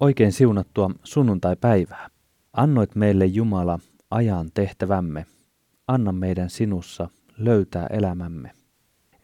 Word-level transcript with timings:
Oikein 0.00 0.32
siunattua 0.32 0.90
sunnuntai-päivää. 1.04 2.08
Annoit 2.52 2.94
meille 2.94 3.26
Jumala 3.26 3.78
ajan 4.10 4.50
tehtävämme. 4.54 5.26
Anna 5.88 6.12
meidän 6.12 6.50
sinussa 6.50 7.08
löytää 7.38 7.86
elämämme. 7.86 8.50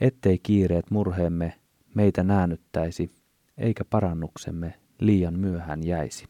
Ettei 0.01 0.39
kiireet 0.39 0.91
murheemme 0.91 1.55
meitä 1.95 2.23
näännyttäisi, 2.23 3.11
eikä 3.59 3.85
parannuksemme 3.85 4.75
liian 5.01 5.39
myöhään 5.39 5.87
jäisi. 5.87 6.27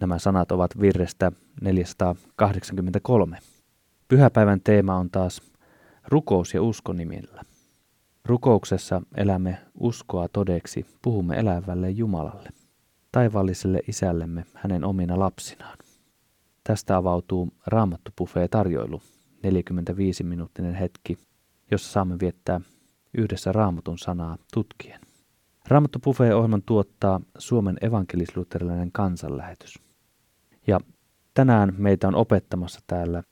Nämä 0.00 0.18
sanat 0.18 0.52
ovat 0.52 0.80
virrestä 0.80 1.32
483. 1.60 3.38
Pyhäpäivän 4.08 4.60
teema 4.60 4.96
on 4.96 5.10
taas 5.10 5.42
rukous 6.08 6.54
ja 6.54 6.62
usko 6.62 6.92
nimillä. 6.92 7.42
Rukouksessa 8.24 9.02
elämme 9.16 9.58
uskoa 9.74 10.28
todeksi, 10.28 10.86
puhumme 11.02 11.36
elävälle 11.36 11.90
Jumalalle 11.90 12.50
taivaalliselle 13.12 13.80
isällemme 13.88 14.44
hänen 14.54 14.84
omina 14.84 15.18
lapsinaan. 15.18 15.78
Tästä 16.64 16.96
avautuu 16.96 17.48
Raamattu 17.66 18.10
tarjoilu 18.50 19.02
45-minuuttinen 19.46 20.74
hetki, 20.74 21.18
jossa 21.70 21.92
saamme 21.92 22.16
viettää 22.20 22.60
yhdessä 23.14 23.52
Raamatun 23.52 23.98
sanaa 23.98 24.38
tutkien. 24.54 25.00
Raamattu 25.70 25.98
ohjelman 26.36 26.62
tuottaa 26.62 27.20
Suomen 27.38 27.76
evankelisluterilainen 27.80 28.92
kansanlähetys. 28.92 29.78
Ja 30.66 30.80
tänään 31.34 31.74
meitä 31.78 32.08
on 32.08 32.14
opettamassa 32.14 32.80
täällä 32.86 33.22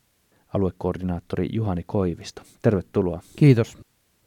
aluekoordinaattori 0.55 1.49
Juhani 1.53 1.83
Koivisto. 1.87 2.43
Tervetuloa. 2.63 3.21
Kiitos. 3.37 3.79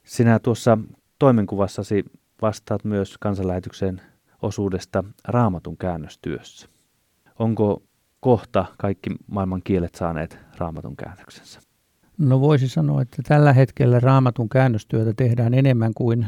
Sinä 0.04 0.38
tuossa 0.38 0.78
toimenkuvassasi 1.18 2.04
vastaat 2.42 2.84
myös 2.84 3.18
kansanlähetykseen 3.18 4.00
osuudesta 4.42 5.04
raamatun 5.28 5.76
käännöstyössä. 5.76 6.68
Onko 7.38 7.82
kohta 8.20 8.64
kaikki 8.78 9.10
maailman 9.26 9.62
kielet 9.64 9.94
saaneet 9.94 10.38
raamatun 10.58 10.96
käännöksensä? 10.96 11.60
No 12.18 12.40
voisi 12.40 12.68
sanoa, 12.68 13.02
että 13.02 13.22
tällä 13.28 13.52
hetkellä 13.52 14.00
raamatun 14.00 14.48
käännöstyötä 14.48 15.12
tehdään 15.16 15.54
enemmän 15.54 15.94
kuin 15.94 16.26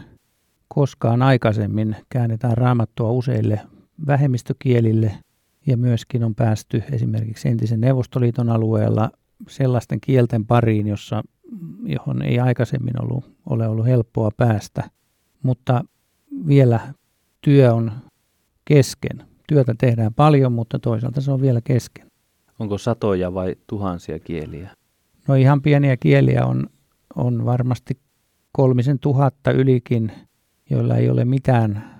koskaan 0.68 1.22
aikaisemmin. 1.22 1.96
Käännetään 2.08 2.56
raamattua 2.56 3.10
useille 3.10 3.60
vähemmistökielille 4.06 5.12
ja 5.66 5.76
myöskin 5.76 6.24
on 6.24 6.34
päästy 6.34 6.82
esimerkiksi 6.92 7.48
entisen 7.48 7.80
Neuvostoliiton 7.80 8.48
alueella 8.48 9.10
sellaisten 9.48 10.00
kielten 10.00 10.46
pariin, 10.46 10.86
jossa, 10.86 11.22
johon 11.84 12.22
ei 12.22 12.40
aikaisemmin 12.40 13.02
ollut, 13.02 13.24
ole 13.46 13.68
ollut 13.68 13.86
helppoa 13.86 14.30
päästä. 14.36 14.90
Mutta 15.42 15.84
vielä 16.46 16.80
työ 17.40 17.74
on 17.74 17.92
kesken. 18.64 19.24
Työtä 19.48 19.74
tehdään 19.78 20.14
paljon, 20.14 20.52
mutta 20.52 20.78
toisaalta 20.78 21.20
se 21.20 21.30
on 21.32 21.40
vielä 21.40 21.60
kesken. 21.64 22.06
Onko 22.58 22.78
satoja 22.78 23.34
vai 23.34 23.56
tuhansia 23.66 24.18
kieliä? 24.18 24.70
No 25.28 25.34
ihan 25.34 25.62
pieniä 25.62 25.96
kieliä 25.96 26.46
on, 26.46 26.66
on 27.16 27.44
varmasti 27.44 27.98
kolmisen 28.52 28.98
tuhatta 28.98 29.50
ylikin, 29.50 30.12
joilla 30.70 30.96
ei 30.96 31.10
ole 31.10 31.24
mitään 31.24 31.94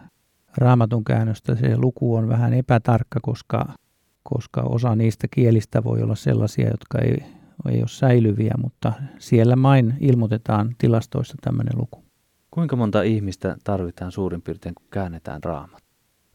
raamatun 0.57 1.05
käännöstä. 1.05 1.55
Se 1.55 1.77
luku 1.77 2.15
on 2.15 2.29
vähän 2.29 2.55
epätarkka, 2.55 3.20
koska, 3.23 3.75
koska 4.23 4.61
osa 4.61 4.97
niistä 4.97 5.27
kielistä 5.31 5.84
voi 5.84 6.03
olla 6.03 6.15
sellaisia, 6.15 6.69
jotka 6.70 6.98
ei, 6.98 7.25
ei 7.69 7.79
ole 7.79 7.89
säilyviä, 7.89 8.55
mutta 8.62 8.92
siellä 9.19 9.57
main 9.57 9.95
ilmoitetaan 10.01 10.75
tilastoissa 10.79 11.35
tämmöinen 11.41 11.79
luku. 11.79 12.05
Kuinka 12.51 12.77
monta 12.77 13.02
ihmistä 13.02 13.57
tarvitaan 13.64 14.13
suurin 14.13 14.42
piirtein, 14.42 14.75
kun 14.75 14.86
käännetään 14.91 15.45
raamat? 15.45 15.85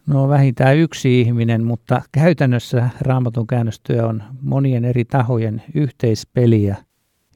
No 0.08 0.30
vähintään 0.30 0.78
yksi 0.78 1.22
ihminen, 1.22 1.64
mutta 1.64 2.02
käytännössä 2.12 2.90
raamatun 3.02 3.48
käännöstyö 3.48 4.08
on 4.08 4.24
monien 4.42 4.86
eri 4.86 5.06
tahojen 5.06 5.62
yhteispeliä, 5.76 6.76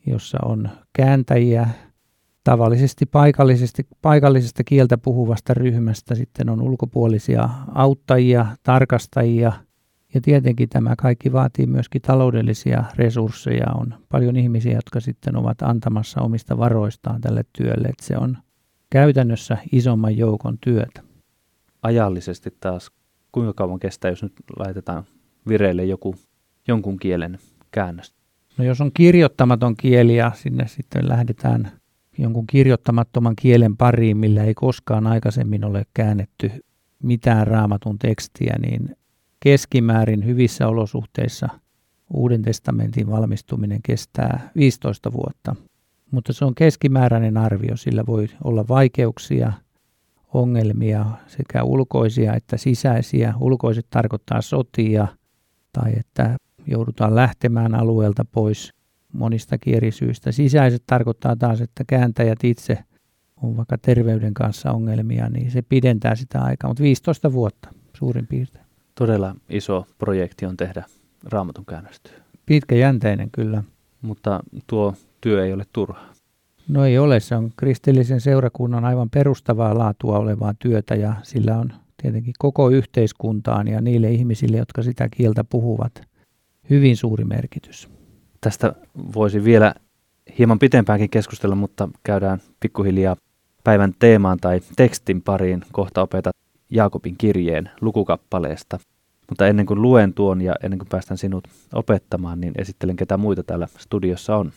jossa 0.06 0.38
on 0.46 0.70
kääntäjiä, 0.94 1.68
tavallisesti 2.44 3.06
paikallisesti, 3.06 3.88
paikallisesta 4.02 4.64
kieltä 4.64 4.98
puhuvasta 4.98 5.54
ryhmästä, 5.54 6.16
sitten 6.16 6.50
on 6.50 6.62
ulkopuolisia 6.62 7.50
auttajia, 7.74 8.46
tarkastajia, 8.64 9.54
ja 10.14 10.22
tietenkin 10.22 10.70
tämä 10.70 10.96
kaikki 10.98 11.32
vaatii 11.32 11.68
myöskin 11.68 12.02
taloudellisia 12.02 12.84
resursseja. 12.96 13.66
On 13.76 13.94
paljon 14.10 14.36
ihmisiä, 14.36 14.74
jotka 14.74 15.00
sitten 15.00 15.36
ovat 15.36 15.62
antamassa 15.62 16.22
omista 16.22 16.58
varoistaan 16.58 17.22
tälle 17.22 17.46
työlle. 17.58 17.88
Että 17.88 18.06
se 18.06 18.18
on 18.18 18.38
käytännössä 18.90 19.58
isomman 19.72 20.18
joukon 20.18 20.58
työtä. 20.62 21.02
Ajallisesti 21.84 22.58
taas, 22.60 22.92
kuinka 23.32 23.54
kauan 23.54 23.80
kestää, 23.80 24.12
jos 24.12 24.24
nyt 24.24 24.34
laitetaan 24.60 25.04
vireille 25.48 25.86
joku, 25.86 26.16
jonkun 26.68 27.00
kielen 27.00 27.40
käännös? 27.72 28.14
No 28.58 28.64
jos 28.64 28.82
on 28.82 28.92
kirjoittamaton 28.94 29.76
kieli 29.76 30.16
ja 30.16 30.32
sinne 30.36 30.68
sitten 30.68 31.10
lähdetään 31.10 31.72
jonkun 32.18 32.48
kirjoittamattoman 32.48 33.36
kielen 33.36 33.78
pariin, 33.78 34.18
millä 34.18 34.44
ei 34.44 34.54
koskaan 34.54 35.08
aikaisemmin 35.08 35.66
ole 35.66 35.84
käännetty 35.94 36.52
mitään 37.04 37.48
raamatun 37.48 38.00
tekstiä, 38.00 38.56
niin 38.62 38.96
keskimäärin 39.40 40.26
hyvissä 40.26 40.68
olosuhteissa 40.68 41.50
Uuden 42.14 42.42
testamentin 42.42 43.12
valmistuminen 43.12 43.80
kestää 43.82 44.52
15 44.56 45.14
vuotta 45.14 45.56
mutta 46.14 46.34
se 46.34 46.46
on 46.46 46.56
keskimääräinen 46.56 47.38
arvio. 47.38 47.78
Sillä 47.78 48.04
voi 48.08 48.28
olla 48.44 48.68
vaikeuksia, 48.68 49.54
ongelmia, 50.34 51.06
sekä 51.28 51.64
ulkoisia 51.64 52.34
että 52.34 52.58
sisäisiä. 52.58 53.34
Ulkoiset 53.40 53.88
tarkoittaa 53.90 54.42
sotia 54.42 55.08
tai 55.74 55.94
että 55.98 56.36
joudutaan 56.68 57.16
lähtemään 57.16 57.76
alueelta 57.76 58.26
pois 58.26 58.74
monista 59.14 59.58
eri 59.68 59.92
syistä. 59.92 60.32
Sisäiset 60.32 60.84
tarkoittaa 60.88 61.36
taas, 61.36 61.62
että 61.62 61.84
kääntäjät 61.88 62.44
itse 62.44 62.78
on 63.44 63.58
vaikka 63.58 63.78
terveyden 63.78 64.34
kanssa 64.34 64.72
ongelmia, 64.72 65.30
niin 65.30 65.52
se 65.52 65.62
pidentää 65.62 66.16
sitä 66.16 66.42
aikaa, 66.42 66.70
mutta 66.70 66.84
15 66.84 67.34
vuotta 67.34 67.70
suurin 67.98 68.28
piirtein. 68.28 68.66
Todella 68.96 69.36
iso 69.50 69.88
projekti 69.98 70.46
on 70.46 70.58
tehdä 70.58 70.84
raamatun 71.24 71.66
käännöstyö. 71.66 72.14
Pitkäjänteinen 72.46 73.32
kyllä. 73.32 73.64
Mutta 74.02 74.40
tuo 74.68 74.94
työ 75.22 75.46
ei 75.46 75.54
ole 75.54 75.64
turhaa. 75.74 76.14
No 76.68 76.86
ei 76.86 76.98
ole, 76.98 77.20
se 77.20 77.36
on 77.36 77.52
kristillisen 77.58 78.22
seurakunnan 78.22 78.86
aivan 78.86 79.10
perustavaa 79.10 79.78
laatua 79.78 80.18
olevaa 80.18 80.54
työtä 80.60 80.96
ja 80.96 81.14
sillä 81.24 81.58
on 81.58 81.74
tietenkin 82.02 82.34
koko 82.40 82.70
yhteiskuntaan 82.70 83.68
ja 83.68 83.82
niille 83.82 84.12
ihmisille, 84.12 84.58
jotka 84.58 84.82
sitä 84.82 85.10
kieltä 85.10 85.44
puhuvat, 85.44 86.02
hyvin 86.70 86.98
suuri 86.98 87.26
merkitys. 87.26 87.90
Tästä 88.44 88.74
voisi 89.16 89.44
vielä 89.44 89.76
hieman 90.40 90.60
pitempäänkin 90.60 91.10
keskustella, 91.10 91.56
mutta 91.56 91.90
käydään 92.04 92.40
pikkuhiljaa 92.60 93.16
päivän 93.64 93.94
teemaan 94.00 94.38
tai 94.42 94.62
tekstin 94.76 95.22
pariin. 95.22 95.62
Kohta 95.72 96.02
opetat 96.02 96.36
Jaakobin 96.70 97.16
kirjeen 97.18 97.70
lukukappaleesta. 97.82 98.80
Mutta 99.30 99.48
ennen 99.48 99.66
kuin 99.66 99.82
luen 99.82 100.14
tuon 100.14 100.42
ja 100.42 100.56
ennen 100.64 100.80
kuin 100.80 100.90
päästän 100.90 101.18
sinut 101.18 101.48
opettamaan, 101.74 102.42
niin 102.42 102.54
esittelen 102.58 102.96
ketä 102.96 103.18
muita 103.18 103.44
täällä 103.44 103.68
studiossa 103.78 104.36
on. 104.36 104.52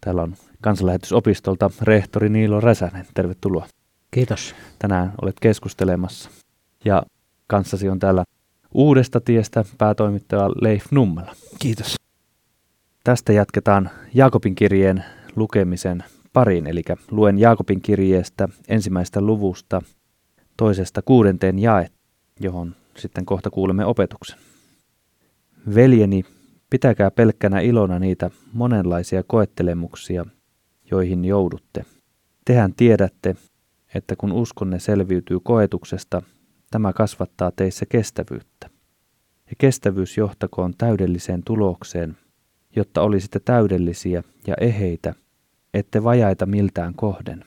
Täällä 0.00 0.22
on 0.22 0.34
kansanlähetysopistolta 0.60 1.70
rehtori 1.82 2.28
Niilo 2.28 2.60
Räsänen. 2.60 3.06
Tervetuloa. 3.14 3.66
Kiitos. 4.10 4.54
Tänään 4.78 5.12
olet 5.22 5.36
keskustelemassa. 5.40 6.30
Ja 6.84 7.02
kanssasi 7.46 7.88
on 7.88 7.98
täällä 7.98 8.24
Uudesta 8.74 9.20
tiestä 9.20 9.64
päätoimittaja 9.78 10.50
Leif 10.60 10.84
Nummela. 10.90 11.32
Kiitos. 11.58 12.05
Tästä 13.06 13.32
jatketaan 13.32 13.90
Jaakobin 14.14 14.54
kirjeen 14.54 15.04
lukemisen 15.36 16.04
pariin, 16.32 16.66
eli 16.66 16.82
luen 17.10 17.38
Jaakobin 17.38 17.80
kirjeestä 17.80 18.48
ensimmäistä 18.68 19.20
luvusta 19.20 19.82
toisesta 20.56 21.02
kuudenteen 21.02 21.58
jae, 21.58 21.88
johon 22.40 22.76
sitten 22.96 23.26
kohta 23.26 23.50
kuulemme 23.50 23.84
opetuksen. 23.84 24.38
Veljeni, 25.74 26.24
Pitäkää 26.70 27.10
pelkkänä 27.10 27.60
ilona 27.60 27.98
niitä 27.98 28.30
monenlaisia 28.52 29.22
koettelemuksia, 29.22 30.24
joihin 30.90 31.24
joudutte. 31.24 31.84
Tehän 32.44 32.74
tiedätte, 32.74 33.36
että 33.94 34.16
kun 34.16 34.32
uskonne 34.32 34.78
selviytyy 34.78 35.40
koetuksesta, 35.40 36.22
tämä 36.70 36.92
kasvattaa 36.92 37.50
teissä 37.56 37.86
kestävyyttä. 37.86 38.70
Ja 39.50 39.52
kestävyys 39.58 40.16
johtakoon 40.16 40.74
täydelliseen 40.78 41.42
tulokseen, 41.44 42.16
jotta 42.76 43.02
olisitte 43.02 43.40
täydellisiä 43.40 44.22
ja 44.46 44.54
eheitä, 44.60 45.14
ette 45.74 46.04
vajaita 46.04 46.46
miltään 46.46 46.94
kohden. 46.94 47.44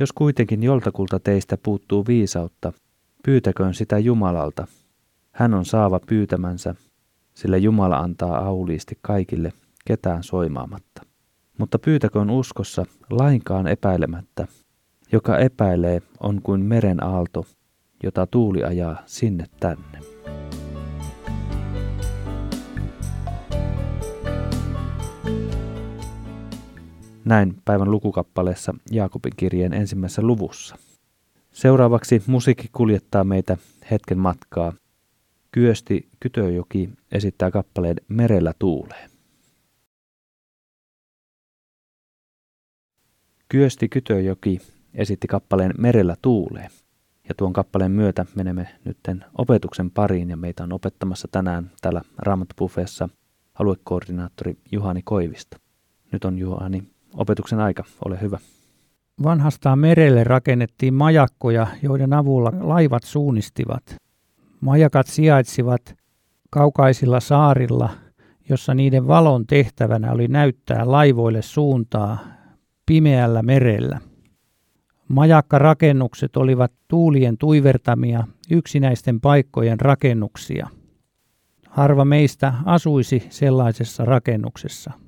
Jos 0.00 0.12
kuitenkin 0.12 0.62
joltakulta 0.62 1.20
teistä 1.20 1.58
puuttuu 1.62 2.04
viisautta, 2.08 2.72
Pyytäköön 3.24 3.74
sitä 3.74 3.98
Jumalalta. 3.98 4.66
Hän 5.32 5.54
on 5.54 5.64
saava 5.64 6.00
pyytämänsä, 6.06 6.74
sillä 7.34 7.56
Jumala 7.56 7.98
antaa 7.98 8.38
auliisti 8.38 8.98
kaikille 9.02 9.52
ketään 9.84 10.22
soimaamatta. 10.22 11.02
Mutta 11.58 11.78
pyytäköön 11.78 12.30
uskossa 12.30 12.86
lainkaan 13.10 13.66
epäilemättä. 13.66 14.46
Joka 15.12 15.38
epäilee 15.38 16.02
on 16.20 16.42
kuin 16.42 16.60
meren 16.60 17.04
aalto, 17.04 17.46
jota 18.02 18.26
tuuli 18.26 18.64
ajaa 18.64 19.02
sinne 19.06 19.44
tänne. 19.60 20.17
Näin 27.28 27.62
päivän 27.64 27.90
lukukappaleessa 27.90 28.74
Jaakobin 28.90 29.32
kirjeen 29.36 29.72
ensimmäisessä 29.72 30.22
luvussa. 30.22 30.76
Seuraavaksi 31.52 32.22
musiikki 32.26 32.68
kuljettaa 32.72 33.24
meitä 33.24 33.56
hetken 33.90 34.18
matkaa. 34.18 34.72
Kyösti 35.52 36.08
Kytöjoki 36.20 36.90
esittää 37.12 37.50
kappaleen 37.50 37.96
Merellä 38.08 38.52
tuulee. 38.58 39.06
Kyösti 43.48 43.88
Kytöjoki 43.88 44.60
esitti 44.94 45.26
kappaleen 45.26 45.74
Merellä 45.78 46.16
tuulee. 46.22 46.68
Ja 47.28 47.34
tuon 47.34 47.52
kappaleen 47.52 47.92
myötä 47.92 48.26
menemme 48.34 48.68
nytten 48.84 49.24
opetuksen 49.38 49.90
pariin 49.90 50.30
ja 50.30 50.36
meitä 50.36 50.64
on 50.64 50.72
opettamassa 50.72 51.28
tänään 51.32 51.70
täällä 51.80 52.02
Raamattopuffeessa 52.18 53.08
aluekoordinaattori 53.54 54.56
Juhani 54.72 55.02
Koivista. 55.02 55.60
Nyt 56.12 56.24
on 56.24 56.38
Juhani 56.38 56.97
opetuksen 57.14 57.60
aika, 57.60 57.84
ole 58.04 58.20
hyvä. 58.20 58.38
Vanhastaan 59.22 59.78
merelle 59.78 60.24
rakennettiin 60.24 60.94
majakkoja, 60.94 61.66
joiden 61.82 62.12
avulla 62.12 62.52
laivat 62.60 63.02
suunnistivat. 63.02 63.96
Majakat 64.60 65.06
sijaitsivat 65.06 65.96
kaukaisilla 66.50 67.20
saarilla, 67.20 67.90
jossa 68.48 68.74
niiden 68.74 69.06
valon 69.06 69.46
tehtävänä 69.46 70.12
oli 70.12 70.28
näyttää 70.28 70.90
laivoille 70.90 71.42
suuntaa 71.42 72.18
pimeällä 72.86 73.42
merellä. 73.42 74.00
Majakkarakennukset 75.08 76.36
olivat 76.36 76.72
tuulien 76.88 77.38
tuivertamia 77.38 78.26
yksinäisten 78.50 79.20
paikkojen 79.20 79.80
rakennuksia. 79.80 80.68
Harva 81.68 82.04
meistä 82.04 82.54
asuisi 82.64 83.26
sellaisessa 83.30 84.04
rakennuksessa. 84.04 85.07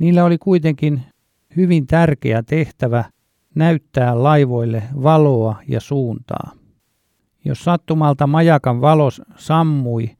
Niillä 0.00 0.24
oli 0.24 0.38
kuitenkin 0.38 1.02
hyvin 1.56 1.86
tärkeä 1.86 2.42
tehtävä 2.42 3.04
näyttää 3.54 4.22
laivoille 4.22 4.82
valoa 5.02 5.56
ja 5.68 5.80
suuntaa. 5.80 6.52
Jos 7.44 7.64
sattumalta 7.64 8.26
majakan 8.26 8.80
valos 8.80 9.22
sammui, 9.36 10.10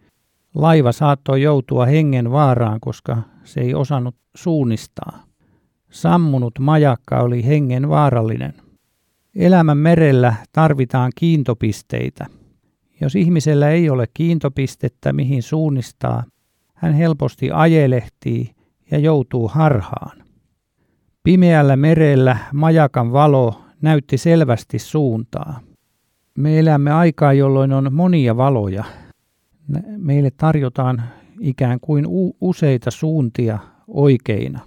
laiva 0.54 0.92
saattoi 0.92 1.42
joutua 1.42 1.86
hengen 1.86 2.30
vaaraan, 2.30 2.80
koska 2.80 3.22
se 3.44 3.60
ei 3.60 3.74
osannut 3.74 4.16
suunnistaa. 4.34 5.22
Sammunut 5.90 6.58
majakka 6.58 7.20
oli 7.20 7.46
hengen 7.46 7.88
vaarallinen. 7.88 8.54
Elämän 9.34 9.78
merellä 9.78 10.34
tarvitaan 10.52 11.12
kiintopisteitä. 11.14 12.26
Jos 13.00 13.16
ihmisellä 13.16 13.70
ei 13.70 13.90
ole 13.90 14.06
kiintopistettä, 14.14 15.12
mihin 15.12 15.42
suunnistaa, 15.42 16.24
hän 16.74 16.92
helposti 16.92 17.50
ajelehtii 17.50 18.50
ja 18.90 18.98
joutuu 18.98 19.48
harhaan. 19.48 20.22
Pimeällä 21.22 21.76
merellä 21.76 22.36
majakan 22.52 23.12
valo 23.12 23.60
näytti 23.82 24.18
selvästi 24.18 24.78
suuntaa. 24.78 25.60
Me 26.38 26.58
elämme 26.58 26.92
aikaa, 26.92 27.32
jolloin 27.32 27.72
on 27.72 27.94
monia 27.94 28.36
valoja. 28.36 28.84
Meille 29.96 30.30
tarjotaan 30.30 31.02
ikään 31.40 31.80
kuin 31.80 32.06
useita 32.40 32.90
suuntia 32.90 33.58
oikeina. 33.86 34.60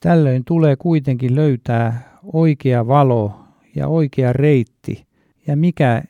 Tällöin 0.00 0.44
tulee 0.44 0.76
kuitenkin 0.76 1.34
löytää 1.34 2.18
oikea 2.32 2.86
valo 2.86 3.44
ja 3.76 3.88
oikea 3.88 4.32
reitti 4.32 5.06
ja 5.46 5.56
mikä 5.56 6.02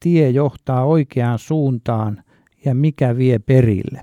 tie 0.00 0.30
johtaa 0.30 0.84
oikeaan 0.84 1.38
suuntaan 1.38 2.22
ja 2.64 2.74
mikä 2.74 3.16
vie 3.16 3.38
perille. 3.38 4.00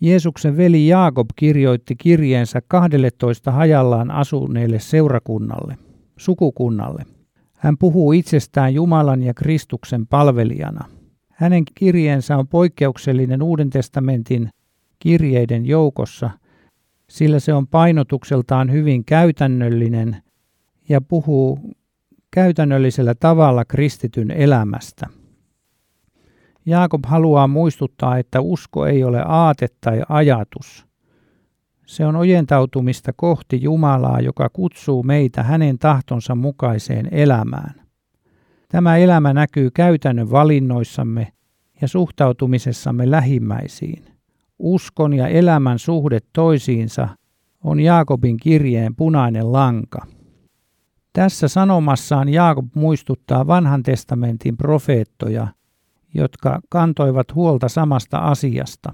Jeesuksen 0.00 0.56
veli 0.56 0.88
Jaakob 0.88 1.28
kirjoitti 1.36 1.96
kirjeensä 1.96 2.60
12 2.68 3.52
hajallaan 3.52 4.10
asuneelle 4.10 4.78
seurakunnalle, 4.78 5.78
sukukunnalle. 6.16 7.06
Hän 7.52 7.78
puhuu 7.78 8.12
itsestään 8.12 8.74
Jumalan 8.74 9.22
ja 9.22 9.34
Kristuksen 9.34 10.06
palvelijana. 10.06 10.88
Hänen 11.28 11.62
kirjeensä 11.74 12.36
on 12.36 12.48
poikkeuksellinen 12.48 13.42
Uuden 13.42 13.70
testamentin 13.70 14.48
kirjeiden 14.98 15.66
joukossa, 15.66 16.30
sillä 17.10 17.40
se 17.40 17.54
on 17.54 17.66
painotukseltaan 17.66 18.72
hyvin 18.72 19.04
käytännöllinen 19.04 20.16
ja 20.88 21.00
puhuu 21.00 21.58
käytännöllisellä 22.30 23.14
tavalla 23.14 23.64
kristityn 23.64 24.30
elämästä. 24.30 25.06
Jaakob 26.68 27.04
haluaa 27.06 27.48
muistuttaa, 27.48 28.18
että 28.18 28.40
usko 28.40 28.86
ei 28.86 29.04
ole 29.04 29.22
aate 29.26 29.66
tai 29.80 30.02
ajatus. 30.08 30.86
Se 31.86 32.06
on 32.06 32.16
ojentautumista 32.16 33.12
kohti 33.16 33.62
Jumalaa, 33.62 34.20
joka 34.20 34.48
kutsuu 34.52 35.02
meitä 35.02 35.42
hänen 35.42 35.78
tahtonsa 35.78 36.34
mukaiseen 36.34 37.08
elämään. 37.10 37.74
Tämä 38.68 38.96
elämä 38.96 39.34
näkyy 39.34 39.70
käytännön 39.70 40.30
valinnoissamme 40.30 41.32
ja 41.80 41.88
suhtautumisessamme 41.88 43.10
lähimmäisiin. 43.10 44.04
Uskon 44.58 45.14
ja 45.14 45.28
elämän 45.28 45.78
suhde 45.78 46.18
toisiinsa 46.32 47.08
on 47.64 47.80
Jaakobin 47.80 48.36
kirjeen 48.36 48.96
punainen 48.96 49.52
lanka. 49.52 50.06
Tässä 51.12 51.48
sanomassaan 51.48 52.28
Jaakob 52.28 52.66
muistuttaa 52.74 53.46
vanhan 53.46 53.82
testamentin 53.82 54.56
profeettoja– 54.56 55.46
jotka 56.14 56.60
kantoivat 56.68 57.34
huolta 57.34 57.68
samasta 57.68 58.18
asiasta. 58.18 58.92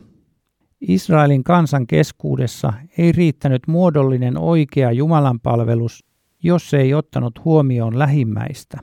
Israelin 0.80 1.44
kansan 1.44 1.86
keskuudessa 1.86 2.72
ei 2.98 3.12
riittänyt 3.12 3.62
muodollinen 3.66 4.38
oikea 4.38 4.92
Jumalan 4.92 5.40
palvelus, 5.40 6.04
jos 6.42 6.70
se 6.70 6.80
ei 6.80 6.94
ottanut 6.94 7.44
huomioon 7.44 7.98
lähimmäistä. 7.98 8.78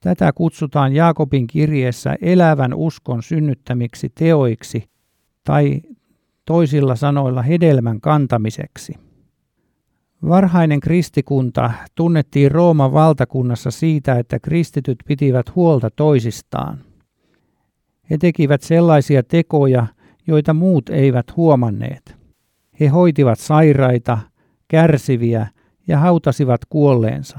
Tätä 0.00 0.32
kutsutaan 0.32 0.92
Jaakobin 0.92 1.46
kirjeessä 1.46 2.16
elävän 2.22 2.74
uskon 2.74 3.22
synnyttämiksi 3.22 4.08
teoiksi 4.14 4.84
tai 5.44 5.80
toisilla 6.44 6.96
sanoilla 6.96 7.42
hedelmän 7.42 8.00
kantamiseksi. 8.00 8.94
Varhainen 10.28 10.80
kristikunta 10.80 11.70
tunnettiin 11.94 12.50
Rooman 12.50 12.92
valtakunnassa 12.92 13.70
siitä, 13.70 14.18
että 14.18 14.38
kristityt 14.38 14.98
pitivät 15.06 15.54
huolta 15.54 15.90
toisistaan. 15.90 16.87
He 18.10 18.18
tekivät 18.18 18.62
sellaisia 18.62 19.22
tekoja, 19.22 19.86
joita 20.26 20.54
muut 20.54 20.88
eivät 20.88 21.36
huomanneet. 21.36 22.16
He 22.80 22.86
hoitivat 22.86 23.38
sairaita, 23.38 24.18
kärsiviä 24.68 25.46
ja 25.88 25.98
hautasivat 25.98 26.60
kuolleensa. 26.68 27.38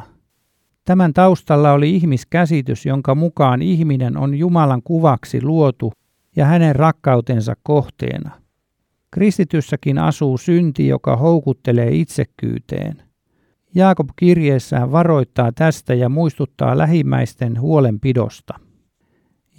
Tämän 0.85 1.13
taustalla 1.13 1.71
oli 1.71 1.95
ihmiskäsitys, 1.95 2.85
jonka 2.85 3.15
mukaan 3.15 3.61
ihminen 3.61 4.17
on 4.17 4.35
Jumalan 4.35 4.81
kuvaksi 4.83 5.41
luotu 5.41 5.93
ja 6.35 6.45
hänen 6.45 6.75
rakkautensa 6.75 7.55
kohteena. 7.63 8.31
Kristityssäkin 9.11 9.97
asuu 9.97 10.38
synti, 10.38 10.88
joka 10.88 11.15
houkuttelee 11.15 11.89
itsekkyyteen. 11.91 13.03
Jaakob 13.75 14.09
kirjeessään 14.15 14.91
varoittaa 14.91 15.51
tästä 15.51 15.93
ja 15.93 16.09
muistuttaa 16.09 16.77
lähimmäisten 16.77 17.61
huolenpidosta. 17.61 18.68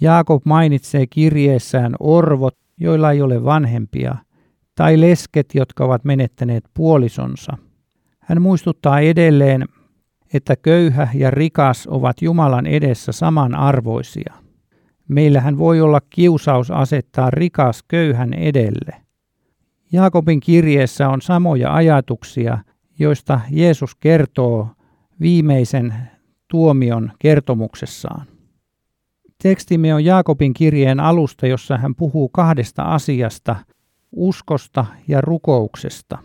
Jaakob 0.01 0.41
mainitsee 0.45 1.07
kirjeessään 1.07 1.95
orvot, 1.99 2.57
joilla 2.77 3.11
ei 3.11 3.21
ole 3.21 3.43
vanhempia, 3.43 4.15
tai 4.75 5.01
lesket, 5.01 5.45
jotka 5.53 5.85
ovat 5.85 6.05
menettäneet 6.05 6.63
puolisonsa. 6.73 7.57
Hän 8.19 8.41
muistuttaa 8.41 8.99
edelleen, 8.99 9.65
että 10.33 10.55
köyhä 10.55 11.07
ja 11.13 11.31
rikas 11.31 11.87
ovat 11.87 12.21
Jumalan 12.21 12.65
edessä 12.65 13.11
samanarvoisia. 13.11 14.33
Meillähän 15.07 15.57
voi 15.57 15.81
olla 15.81 16.01
kiusaus 16.09 16.71
asettaa 16.71 17.29
rikas 17.31 17.83
köyhän 17.87 18.33
edelle. 18.33 18.95
Jaakobin 19.91 20.39
kirjeessä 20.39 21.09
on 21.09 21.21
samoja 21.21 21.75
ajatuksia, 21.75 22.57
joista 22.99 23.39
Jeesus 23.49 23.95
kertoo 23.95 24.67
viimeisen 25.21 25.93
tuomion 26.47 27.11
kertomuksessaan. 27.19 28.30
Tekstimme 29.41 29.93
on 29.93 30.05
Jaakobin 30.05 30.53
kirjeen 30.53 30.99
alusta, 30.99 31.47
jossa 31.47 31.77
hän 31.77 31.95
puhuu 31.95 32.29
kahdesta 32.29 32.83
asiasta, 32.83 33.55
uskosta 34.11 34.85
ja 35.07 35.21
rukouksesta. 35.21 36.17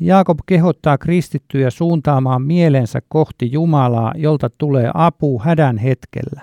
Jaakob 0.00 0.38
kehottaa 0.46 0.98
kristittyjä 0.98 1.70
suuntaamaan 1.70 2.42
mielensä 2.42 3.00
kohti 3.08 3.52
Jumalaa, 3.52 4.12
jolta 4.16 4.50
tulee 4.58 4.90
apu 4.94 5.40
hädän 5.44 5.78
hetkellä. 5.78 6.42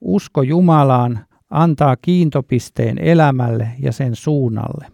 Usko 0.00 0.42
Jumalaan 0.42 1.18
antaa 1.50 1.96
kiintopisteen 1.96 2.98
elämälle 2.98 3.68
ja 3.80 3.92
sen 3.92 4.16
suunnalle. 4.16 4.86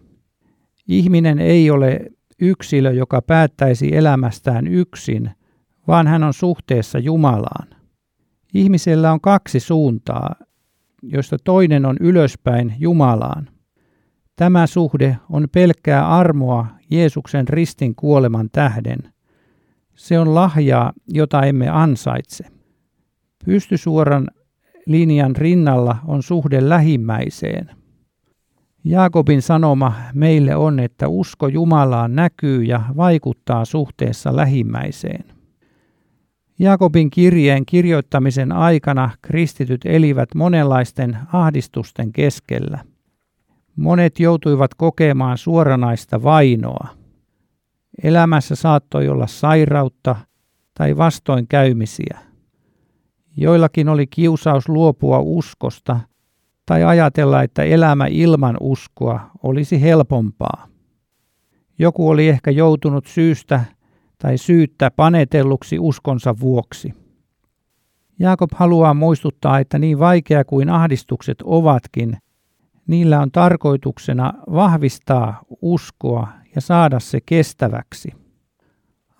Ihminen 0.87 1.39
ei 1.39 1.71
ole 1.71 1.99
yksilö, 2.41 2.91
joka 2.91 3.21
päättäisi 3.21 3.95
elämästään 3.95 4.67
yksin, 4.67 5.31
vaan 5.87 6.07
hän 6.07 6.23
on 6.23 6.33
suhteessa 6.33 6.99
Jumalaan. 6.99 7.80
Ihmisellä 8.53 9.11
on 9.11 9.21
kaksi 9.21 9.59
suuntaa, 9.59 10.35
joista 11.03 11.37
toinen 11.43 11.85
on 11.85 11.97
ylöspäin 11.99 12.73
Jumalaan. 12.79 13.49
Tämä 14.35 14.67
suhde 14.67 15.17
on 15.29 15.47
pelkkää 15.51 16.07
armoa 16.17 16.67
Jeesuksen 16.91 17.47
ristin 17.47 17.95
kuoleman 17.95 18.49
tähden. 18.51 18.99
Se 19.95 20.19
on 20.19 20.35
lahjaa, 20.35 20.93
jota 21.07 21.43
emme 21.43 21.69
ansaitse. 21.69 22.45
Pystysuoran 23.45 24.27
linjan 24.85 25.35
rinnalla 25.35 25.97
on 26.07 26.23
suhde 26.23 26.69
lähimmäiseen. 26.69 27.69
Jaakobin 28.83 29.41
sanoma 29.41 29.93
meille 30.13 30.55
on, 30.55 30.79
että 30.79 31.07
usko 31.07 31.47
Jumalaan 31.47 32.15
näkyy 32.15 32.63
ja 32.63 32.81
vaikuttaa 32.97 33.65
suhteessa 33.65 34.35
lähimmäiseen. 34.35 35.40
Jaakobin 36.61 37.09
kirjeen 37.09 37.65
kirjoittamisen 37.65 38.51
aikana 38.51 39.09
kristityt 39.21 39.81
elivät 39.85 40.29
monenlaisten 40.35 41.17
ahdistusten 41.33 42.11
keskellä. 42.11 42.79
Monet 43.75 44.19
joutuivat 44.19 44.73
kokemaan 44.73 45.37
suoranaista 45.37 46.23
vainoa. 46.23 46.87
Elämässä 48.03 48.55
saattoi 48.55 49.07
olla 49.07 49.27
sairautta 49.27 50.15
tai 50.73 50.97
vastoinkäymisiä. 50.97 52.19
Joillakin 53.37 53.89
oli 53.89 54.07
kiusaus 54.07 54.69
luopua 54.69 55.19
uskosta 55.19 55.99
tai 56.65 56.83
ajatella, 56.83 57.43
että 57.43 57.63
elämä 57.63 58.07
ilman 58.07 58.57
uskoa 58.59 59.19
olisi 59.43 59.81
helpompaa. 59.81 60.67
Joku 61.79 62.09
oli 62.09 62.27
ehkä 62.27 62.51
joutunut 62.51 63.05
syystä 63.05 63.65
tai 64.21 64.37
syyttä 64.37 64.91
panetelluksi 64.91 65.79
uskonsa 65.79 66.35
vuoksi. 66.39 66.93
Jaakob 68.19 68.49
haluaa 68.55 68.93
muistuttaa, 68.93 69.59
että 69.59 69.79
niin 69.79 69.99
vaikea 69.99 70.45
kuin 70.45 70.69
ahdistukset 70.69 71.37
ovatkin, 71.43 72.17
niillä 72.87 73.19
on 73.19 73.31
tarkoituksena 73.31 74.33
vahvistaa 74.51 75.41
uskoa 75.61 76.27
ja 76.55 76.61
saada 76.61 76.99
se 76.99 77.19
kestäväksi. 77.25 78.13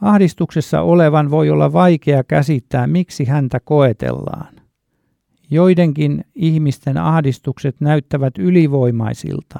Ahdistuksessa 0.01 0.81
olevan 0.81 1.31
voi 1.31 1.50
olla 1.50 1.74
vaikea 1.74 2.24
käsittää, 2.24 2.88
miksi 2.88 3.25
häntä 3.25 3.60
koetellaan. 3.60 4.53
Joidenkin 5.51 6.25
ihmisten 6.36 6.98
ahdistukset 6.98 7.75
näyttävät 7.79 8.38
ylivoimaisilta. 8.38 9.60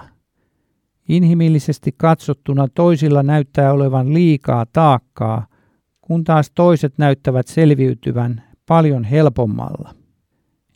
Inhimillisesti 1.10 1.91
katsottuna 1.98 2.67
toisilla 2.67 3.24
näyttää 3.24 3.74
olevan 3.74 4.13
liikaa 4.13 4.65
taakkaa, 4.74 5.48
kun 6.01 6.24
taas 6.24 6.51
toiset 6.55 6.93
näyttävät 6.98 7.48
selviytyvän 7.48 8.43
paljon 8.67 9.03
helpommalla. 9.03 9.96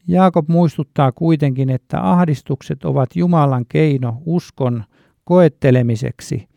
Jaakob 0.07 0.49
muistuttaa 0.49 1.11
kuitenkin, 1.11 1.69
että 1.69 2.11
ahdistukset 2.11 2.85
ovat 2.85 3.15
Jumalan 3.15 3.65
keino 3.69 4.21
uskon 4.25 4.83
koettelemiseksi 5.23 6.47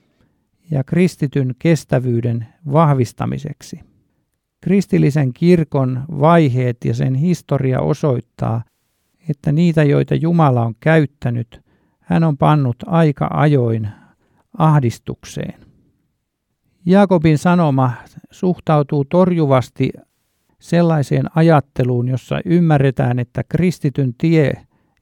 ja 0.70 0.84
kristityn 0.84 1.54
kestävyyden 1.58 2.46
vahvistamiseksi. 2.72 3.80
Kristillisen 4.60 5.32
kirkon 5.32 6.04
vaiheet 6.20 6.84
ja 6.84 6.94
sen 6.94 7.14
historia 7.14 7.80
osoittaa, 7.80 8.62
että 9.28 9.52
niitä, 9.52 9.84
joita 9.84 10.14
Jumala 10.14 10.64
on 10.64 10.74
käyttänyt, 10.80 11.60
hän 12.08 12.24
on 12.24 12.36
pannut 12.36 12.76
aika 12.86 13.28
ajoin 13.32 13.88
ahdistukseen. 14.58 15.60
Jaakobin 16.86 17.38
sanoma 17.38 17.92
suhtautuu 18.30 19.04
torjuvasti 19.04 19.90
sellaiseen 20.58 21.24
ajatteluun, 21.34 22.08
jossa 22.08 22.40
ymmärretään, 22.44 23.18
että 23.18 23.44
kristityn 23.48 24.14
tie 24.18 24.52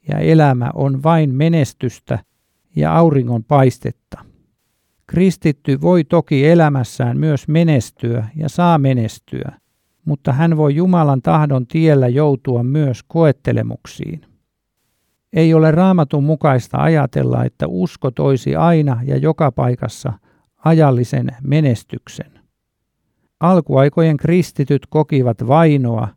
ja 0.09 0.19
elämä 0.19 0.71
on 0.75 1.03
vain 1.03 1.35
menestystä 1.35 2.19
ja 2.77 2.97
auringon 2.97 3.45
paistetta. 3.45 4.25
Kristitty 5.07 5.81
voi 5.81 6.05
toki 6.05 6.47
elämässään 6.47 7.19
myös 7.19 7.49
menestyä 7.49 8.29
ja 8.37 8.49
saa 8.49 8.79
menestyä, 8.79 9.53
mutta 10.05 10.33
hän 10.33 10.57
voi 10.57 10.75
Jumalan 10.75 11.23
tahdon 11.23 11.67
tiellä 11.67 12.09
joutua 12.09 12.63
myös 12.63 13.03
koettelemuksiin. 13.03 14.36
Ei 15.37 15.55
ole 15.55 15.71
raamatun 15.71 16.25
mukaista 16.25 16.79
ajatella, 16.79 17.45
että 17.45 17.67
usko 17.69 18.11
toisi 18.11 18.57
aina 18.57 19.01
ja 19.05 19.17
joka 19.17 19.53
paikassa 19.53 20.13
ajallisen 20.65 21.29
menestyksen. 21.43 22.41
Alkuaikojen 23.41 24.17
kristityt 24.17 24.87
kokivat 24.89 25.49
vainoa 25.49 26.09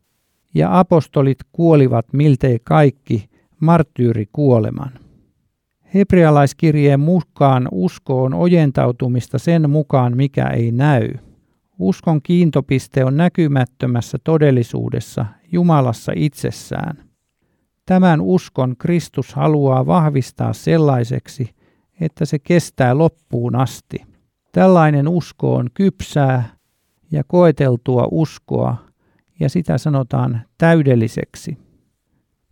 ja 0.53 0.79
apostolit 0.79 1.37
kuolivat 1.51 2.05
miltei 2.13 2.59
kaikki 2.63 3.29
marttyyrikuoleman. 3.59 4.91
Hebrealaiskirjeen 5.93 6.99
mukaan 6.99 7.67
usko 7.71 8.23
on 8.23 8.33
ojentautumista 8.33 9.39
sen 9.39 9.69
mukaan, 9.69 10.17
mikä 10.17 10.47
ei 10.47 10.71
näy. 10.71 11.09
Uskon 11.79 12.21
kiintopiste 12.21 13.05
on 13.05 13.17
näkymättömässä 13.17 14.17
todellisuudessa 14.23 15.25
Jumalassa 15.51 16.11
itsessään. 16.15 17.08
Tämän 17.89 18.21
uskon 18.21 18.75
Kristus 18.77 19.33
haluaa 19.33 19.85
vahvistaa 19.85 20.53
sellaiseksi, 20.53 21.55
että 22.01 22.25
se 22.25 22.39
kestää 22.39 22.97
loppuun 22.97 23.55
asti. 23.55 24.05
Tällainen 24.51 25.07
usko 25.07 25.55
on 25.55 25.69
kypsää 25.73 26.49
ja 27.11 27.23
koeteltua 27.27 28.07
uskoa, 28.11 28.77
ja 29.39 29.49
sitä 29.49 29.77
sanotaan 29.77 30.41
täydelliseksi. 30.57 31.57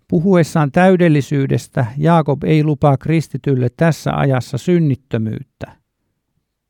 Puhuessaan 0.08 0.72
täydellisyydestä 0.72 1.86
Jaakob 1.98 2.44
ei 2.44 2.64
lupaa 2.64 2.98
kristitylle 2.98 3.68
tässä 3.78 4.12
ajassa 4.14 4.58
synnittömyyttä. 4.58 5.72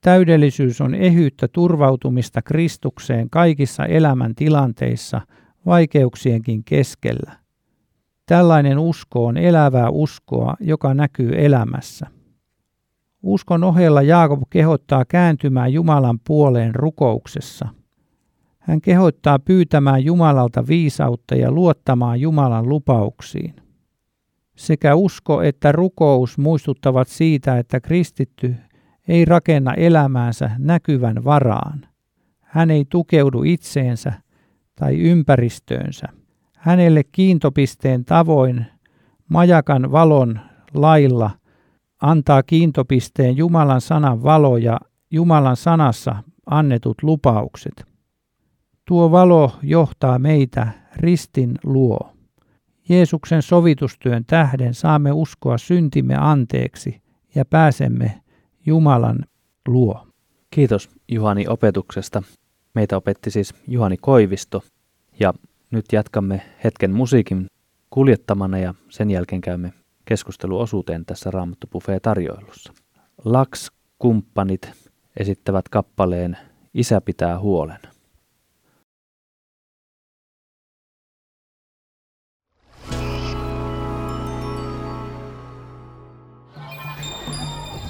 Täydellisyys 0.01 0.81
on 0.81 0.95
ehyyttä 0.95 1.47
turvautumista 1.47 2.41
Kristukseen 2.41 3.29
kaikissa 3.29 3.86
elämän 3.86 4.36
tilanteissa, 4.36 5.21
vaikeuksienkin 5.65 6.63
keskellä. 6.63 7.46
Tällainen 8.27 8.79
usko 8.79 9.25
on 9.25 9.38
elävää 9.38 9.89
uskoa, 9.89 10.55
joka 10.60 10.93
näkyy 10.93 11.31
elämässä. 11.46 12.07
Uskon 13.24 13.63
ohella 13.63 14.01
Jaakob 14.01 14.41
kehottaa 14.50 15.05
kääntymään 15.05 15.74
Jumalan 15.74 16.19
puoleen 16.27 16.75
rukouksessa. 16.75 17.67
Hän 18.60 18.81
kehottaa 18.81 19.39
pyytämään 19.39 20.05
Jumalalta 20.05 20.67
viisautta 20.67 21.36
ja 21.36 21.51
luottamaan 21.51 22.22
Jumalan 22.22 22.69
lupauksiin. 22.69 23.55
Sekä 24.55 24.96
usko 24.96 25.41
että 25.41 25.72
rukous 25.72 26.38
muistuttavat 26.38 27.07
siitä, 27.07 27.57
että 27.57 27.79
kristitty 27.79 28.55
ei 29.07 29.25
rakenna 29.25 29.74
elämäänsä 29.74 30.51
näkyvän 30.57 31.24
varaan. 31.24 31.88
Hän 32.41 32.72
ei 32.72 32.86
tukeudu 32.89 33.43
itseensä 33.43 34.13
tai 34.75 35.00
ympäristöönsä. 35.00 36.07
Hänelle 36.57 37.03
kiintopisteen 37.03 38.05
tavoin 38.05 38.65
majakan 39.29 39.91
valon 39.91 40.39
lailla 40.73 41.31
antaa 42.01 42.43
kiintopisteen 42.43 43.37
Jumalan 43.37 43.81
sanan 43.81 44.23
valo 44.23 44.57
ja 44.57 44.79
Jumalan 45.11 45.55
sanassa 45.55 46.23
annetut 46.45 47.03
lupaukset. 47.03 47.85
Tuo 48.85 49.11
valo 49.11 49.51
johtaa 49.63 50.19
meitä 50.19 50.67
ristin 50.95 51.55
luo. 51.63 52.13
Jeesuksen 52.89 53.41
sovitustyön 53.41 54.25
tähden 54.25 54.73
saamme 54.73 55.11
uskoa 55.11 55.57
syntimme 55.57 56.15
anteeksi 56.15 57.01
ja 57.35 57.45
pääsemme 57.45 58.21
Jumalan 58.65 59.19
luo. 59.67 60.07
Kiitos 60.51 60.89
Juhani 61.07 61.47
opetuksesta. 61.47 62.23
Meitä 62.75 62.97
opetti 62.97 63.31
siis 63.31 63.53
Juhani 63.67 63.97
Koivisto 63.97 64.63
ja 65.19 65.33
nyt 65.71 65.86
jatkamme 65.91 66.41
hetken 66.63 66.91
musiikin 66.91 67.47
kuljettamana 67.89 68.57
ja 68.57 68.74
sen 68.89 69.12
jälkeen 69.12 69.41
käymme 69.41 69.74
keskusteluosuuteen 70.05 71.05
tässä 71.05 71.31
Raamattu 71.31 71.67
tarjoilussa. 72.01 72.74
Laks-kumppanit 73.25 74.71
esittävät 75.17 75.69
kappaleen 75.69 76.38
Isä 76.74 77.01
pitää 77.01 77.39
huolen. 77.39 77.79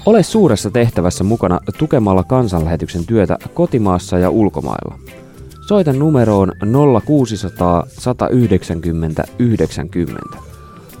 Ole 0.06 0.22
suuressa 0.22 0.70
tehtävässä 0.70 1.24
mukana 1.24 1.60
tukemalla 1.78 2.24
kansanlähetyksen 2.24 3.06
työtä 3.06 3.36
kotimaassa 3.54 4.18
ja 4.18 4.30
ulkomailla. 4.30 4.98
Soita 5.68 5.92
numeroon 5.92 6.52
0600 7.02 7.86
190 7.88 9.24
90. 9.38 10.38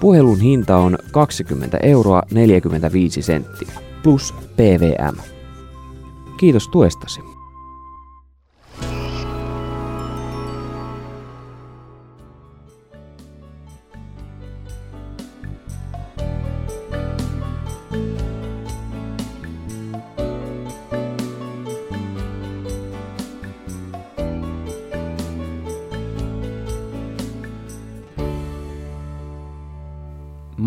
Puhelun 0.00 0.40
hinta 0.40 0.76
on 0.76 0.98
20 1.10 1.78
euroa 1.82 2.22
45 2.32 3.22
senttiä 3.22 3.72
plus 4.02 4.34
PVM. 4.56 5.16
Kiitos 6.36 6.68
tuestasi. 6.68 7.27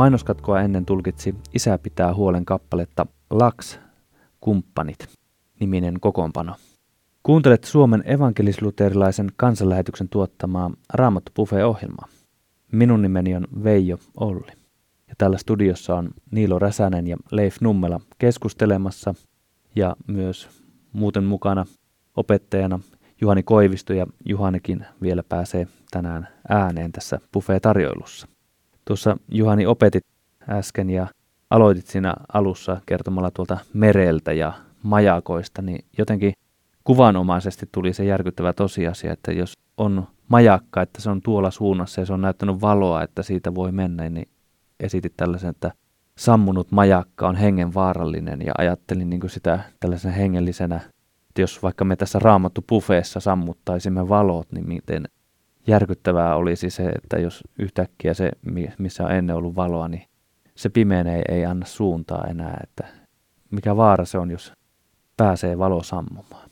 Mainoskatkoa 0.01 0.62
ennen 0.62 0.86
tulkitsi 0.86 1.36
Isä 1.53 1.77
pitää 1.77 2.13
huolen 2.13 2.46
kappaletta 2.46 3.05
Laks, 3.29 3.79
kumppanit, 4.39 5.08
niminen 5.60 6.00
kokoonpano. 6.00 6.55
Kuuntelet 7.24 7.63
Suomen 7.63 8.03
evankelisluterilaisen 8.05 9.31
kansanlähetyksen 9.36 10.10
tuottamaa 10.10 10.72
Raamattu 10.93 11.48
ohjelmaa 11.65 12.08
Minun 12.72 13.01
nimeni 13.01 13.36
on 13.36 13.48
Veijo 13.63 13.98
Olli. 14.17 14.51
Ja 15.08 15.15
tällä 15.17 15.38
studiossa 15.38 15.96
on 15.96 16.10
Niilo 16.31 16.60
Räsänen 16.60 17.08
ja 17.08 17.17
Leif 17.31 17.55
Nummela 17.62 18.00
keskustelemassa 18.17 19.13
ja 19.75 19.96
myös 20.08 20.50
muuten 20.93 21.24
mukana 21.24 21.65
opettajana 22.17 22.79
Juhani 23.22 23.43
Koivisto 23.43 23.93
ja 23.93 24.08
Juhanikin 24.25 24.86
vielä 25.01 25.24
pääsee 25.24 25.67
tänään 25.91 26.27
ääneen 26.50 26.91
tässä 26.91 27.20
buffet-tarjoilussa. 27.34 28.40
Tuossa 28.86 29.18
Juhani 29.32 29.66
opetit 29.66 30.06
äsken 30.50 30.90
ja 30.90 31.08
aloitit 31.50 31.88
siinä 31.88 32.14
alussa 32.34 32.82
kertomalla 32.86 33.32
tuolta 33.32 33.58
mereltä 33.74 34.34
ja 34.34 34.54
majakoista, 34.84 35.62
niin 35.62 35.86
jotenkin 35.98 36.34
kuvanomaisesti 36.84 37.70
tuli 37.72 37.94
se 37.94 38.06
järkyttävä 38.06 38.54
tosiasia, 38.54 39.14
että 39.14 39.32
jos 39.32 39.54
on 39.78 40.08
majakka, 40.28 40.82
että 40.82 41.02
se 41.02 41.10
on 41.10 41.22
tuolla 41.22 41.52
suunnassa 41.52 42.02
ja 42.02 42.06
se 42.06 42.14
on 42.14 42.22
näyttänyt 42.22 42.62
valoa, 42.62 43.04
että 43.04 43.24
siitä 43.24 43.56
voi 43.56 43.72
mennä, 43.72 44.10
niin 44.10 44.28
esitit 44.80 45.14
tällaisen, 45.18 45.50
että 45.50 45.72
sammunut 46.18 46.72
majakka 46.72 47.28
on 47.28 47.36
hengen 47.36 47.74
vaarallinen 47.74 48.42
ja 48.42 48.54
ajattelin 48.58 49.10
niin 49.10 49.30
sitä 49.30 49.60
tällaisena 49.80 50.14
hengellisenä, 50.14 50.76
että 51.30 51.42
jos 51.42 51.64
vaikka 51.64 51.86
me 51.86 51.96
tässä 51.96 52.20
raamattu 52.20 52.64
pufeessa 52.68 53.20
sammuttaisimme 53.20 54.10
valot, 54.10 54.52
niin 54.52 54.68
miten 54.68 55.08
järkyttävää 55.68 56.36
olisi 56.36 56.70
se, 56.70 56.89
että 56.89 57.20
jos 57.20 57.44
yhtäkkiä 57.60 58.13
se, 58.13 58.32
missä 58.77 59.03
on 59.03 59.12
ennen 59.12 59.36
ollut 59.36 59.56
valoa, 59.56 59.88
niin 59.88 60.03
se 60.56 60.70
pimeänee 60.70 61.22
ei 61.30 61.46
anna 61.46 61.65
suuntaa 61.65 62.25
enää, 62.30 62.60
että 62.63 62.88
mikä 63.51 63.75
vaara 63.75 64.06
se 64.06 64.18
on, 64.18 64.32
jos 64.32 64.53
pääsee 65.18 65.58
valo 65.58 65.84
sammumaan. 65.84 66.50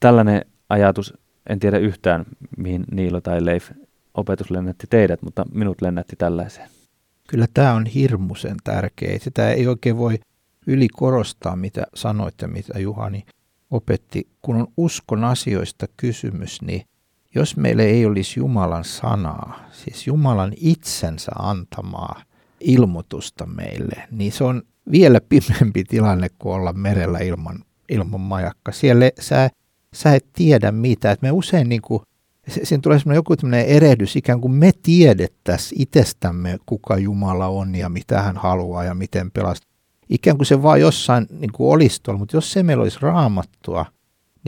Tällainen 0.00 0.42
ajatus, 0.68 1.14
en 1.48 1.58
tiedä 1.58 1.78
yhtään, 1.78 2.24
mihin 2.56 2.84
Niilo 2.90 3.20
tai 3.20 3.44
Leif 3.44 3.70
opetus 4.14 4.50
lennätti 4.50 4.86
teidät, 4.90 5.22
mutta 5.22 5.44
minut 5.54 5.82
lennätti 5.82 6.16
tällaiseen. 6.16 6.68
Kyllä 7.28 7.46
tämä 7.54 7.72
on 7.72 7.86
hirmuisen 7.86 8.56
tärkeä. 8.64 9.18
Sitä 9.18 9.50
ei 9.50 9.66
oikein 9.66 9.96
voi 9.96 10.18
ylikorostaa, 10.66 11.56
mitä 11.56 11.86
sanoitte, 11.94 12.46
mitä 12.46 12.78
Juhani 12.78 13.24
opetti. 13.70 14.28
Kun 14.42 14.56
on 14.56 14.66
uskon 14.76 15.24
asioista 15.24 15.86
kysymys, 15.96 16.62
niin 16.62 16.82
jos 17.38 17.56
meillä 17.56 17.82
ei 17.82 18.06
olisi 18.06 18.40
Jumalan 18.40 18.84
sanaa, 18.84 19.60
siis 19.72 20.06
Jumalan 20.06 20.52
itsensä 20.56 21.32
antamaa 21.38 22.22
ilmoitusta 22.60 23.46
meille, 23.46 24.02
niin 24.10 24.32
se 24.32 24.44
on 24.44 24.62
vielä 24.90 25.20
pimeämpi 25.28 25.84
tilanne 25.84 26.28
kuin 26.38 26.54
olla 26.54 26.72
merellä 26.72 27.18
ilman, 27.18 27.64
ilman 27.88 28.20
majakka. 28.20 28.72
Siellä 28.72 29.10
sä, 29.20 29.50
sä 29.94 30.14
et 30.14 30.26
tiedä 30.32 30.72
mitä. 30.72 31.10
Et 31.10 31.22
me 31.22 31.30
usein 31.30 31.68
niin 31.68 31.82
kuin, 31.82 32.02
siinä 32.62 32.80
tulee 32.82 32.98
joku 33.14 33.36
tämmöinen 33.36 33.66
erehdys, 33.66 34.16
ikään 34.16 34.40
kuin 34.40 34.52
me 34.52 34.70
tiedettäisiin 34.82 35.82
itsestämme, 35.82 36.58
kuka 36.66 36.98
Jumala 36.98 37.46
on 37.46 37.74
ja 37.74 37.88
mitä 37.88 38.22
hän 38.22 38.36
haluaa 38.36 38.84
ja 38.84 38.94
miten 38.94 39.30
pelastaa. 39.30 39.68
Ikään 40.08 40.36
kuin 40.36 40.46
se 40.46 40.62
vaan 40.62 40.80
jossain 40.80 41.26
niin 41.30 41.52
kuin 41.52 41.70
olisi 41.70 42.02
tuolla, 42.02 42.18
mutta 42.18 42.36
jos 42.36 42.52
se 42.52 42.62
meillä 42.62 42.82
olisi 42.82 42.98
raamattua– 43.00 43.86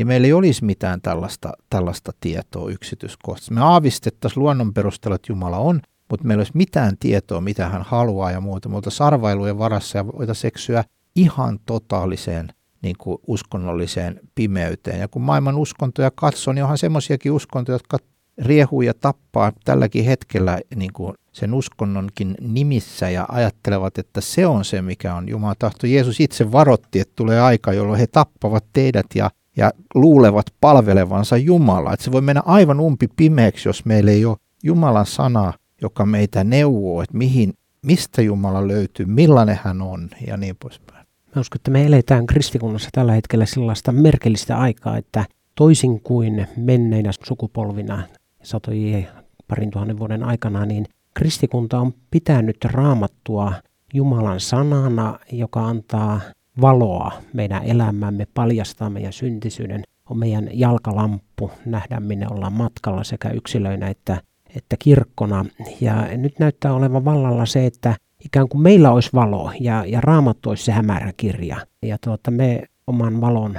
niin 0.01 0.07
meillä 0.07 0.27
ei 0.27 0.33
olisi 0.33 0.65
mitään 0.65 1.01
tällaista, 1.01 1.53
tällaista 1.71 2.13
tietoa 2.21 2.71
yksityiskohtaisesti. 2.71 3.55
Me 3.55 3.61
aavistettaisiin 3.61 4.43
luonnon 4.43 4.75
perusteella, 4.75 5.15
että 5.15 5.33
Jumala 5.33 5.59
on, 5.59 5.81
mutta 6.11 6.27
meillä 6.27 6.41
olisi 6.41 6.53
mitään 6.55 6.97
tietoa, 7.01 7.41
mitä 7.41 7.69
hän 7.69 7.83
haluaa 7.83 8.31
ja 8.31 8.41
muuta. 8.41 8.69
Mutta 8.69 8.91
sarvailujen 8.91 9.59
varassa 9.59 9.99
ja 9.99 10.07
voitaisiin 10.07 10.49
eksyä 10.49 10.85
ihan 11.17 11.59
totaaliseen 11.67 12.49
niin 12.83 12.97
kuin 12.99 13.19
uskonnolliseen 13.27 14.21
pimeyteen. 14.35 15.01
Ja 15.01 15.09
kun 15.09 15.23
maailman 15.23 15.57
uskontoja 15.57 16.11
katsoo, 16.15 16.55
niin 16.55 16.63
onhan 16.63 16.79
semmoisiakin 16.79 17.33
uskontoja, 17.33 17.75
jotka 17.75 17.99
riehuu 18.39 18.83
ja 18.83 18.95
tappaa 18.95 19.53
tälläkin 19.65 20.05
hetkellä 20.05 20.59
niin 20.77 20.93
kuin 20.93 21.15
sen 21.33 21.55
uskonnonkin 21.55 22.35
nimissä 22.41 23.11
ja 23.11 23.27
ajattelevat, 23.29 23.99
että 23.99 24.21
se 24.21 24.47
on 24.47 24.65
se, 24.65 24.83
mikä 24.83 25.15
on 25.15 25.29
Jumalan 25.29 25.57
tahto. 25.59 25.87
Jeesus 25.87 26.21
itse 26.21 26.53
varotti, 26.53 27.01
että 27.01 27.13
tulee 27.17 27.41
aika, 27.41 27.73
jolloin 27.73 28.01
he 28.01 28.07
tappavat 28.07 28.65
teidät 28.73 29.07
ja 29.15 29.31
ja 29.61 29.71
luulevat 29.95 30.47
palvelevansa 30.61 31.37
Jumalaa. 31.37 31.93
Että 31.93 32.05
se 32.05 32.13
voi 32.13 32.21
mennä 32.21 32.43
aivan 32.45 32.81
umpi 32.81 33.09
pimeäksi, 33.17 33.69
jos 33.69 33.85
meillä 33.85 34.11
ei 34.11 34.25
ole 34.25 34.37
Jumalan 34.63 35.07
sana, 35.07 35.53
joka 35.83 36.07
meitä 36.07 36.45
neuvoo, 36.45 37.03
että 37.03 37.17
mihin, 37.17 37.53
mistä 37.83 38.23
Jumala 38.23 38.69
löytyy, 38.69 39.07
millainen 39.07 39.61
hän 39.65 39.83
on 39.83 40.09
ja 40.27 40.37
niin 40.37 40.57
poispäin. 40.57 41.07
Mä 41.37 41.41
uskon, 41.41 41.57
että 41.57 41.71
me 41.71 41.87
eletään 41.87 42.27
kristikunnassa 42.27 42.89
tällä 42.93 43.13
hetkellä 43.13 43.47
sellaista 43.47 43.93
merkillistä 43.93 44.59
aikaa, 44.59 44.97
että 44.97 45.25
toisin 45.55 46.01
kuin 46.01 46.47
menneinä 46.57 47.11
sukupolvina 47.27 48.03
satojen 48.43 49.09
parin 49.49 49.71
tuhannen 49.71 49.99
vuoden 49.99 50.25
aikana, 50.25 50.67
niin 50.67 50.87
kristikunta 51.15 51.81
on 51.81 51.93
pitänyt 52.11 52.65
raamattua 52.65 53.53
Jumalan 53.95 54.41
sanana, 54.41 55.19
joka 55.33 55.67
antaa 55.67 56.21
valoa 56.61 57.13
meidän 57.33 57.63
elämämme, 57.65 58.27
paljastaa 58.35 58.91
meidän 58.91 59.13
syntisyyden, 59.13 59.83
on 60.11 60.19
meidän 60.19 60.49
jalkalamppu, 60.53 61.51
nähdään 61.67 62.03
minne 62.03 62.27
ollaan 62.31 62.53
matkalla 62.53 63.05
sekä 63.05 63.31
yksilöinä 63.31 63.89
että, 63.89 64.21
että 64.57 64.77
kirkkona. 64.79 65.45
Ja 65.81 66.17
nyt 66.17 66.39
näyttää 66.39 66.75
olevan 66.75 67.05
vallalla 67.05 67.47
se, 67.47 67.67
että 67.67 67.97
ikään 68.25 68.49
kuin 68.49 68.63
meillä 68.63 68.91
olisi 68.91 69.11
valo 69.15 69.53
ja, 69.61 69.85
ja 69.87 70.01
raamattu 70.01 70.49
olisi 70.49 70.65
se 70.65 70.73
hämärä 70.73 71.13
kirja. 71.17 71.57
Ja 71.83 71.99
tuota, 72.05 72.31
me 72.31 72.63
oman 72.87 73.21
valon 73.21 73.59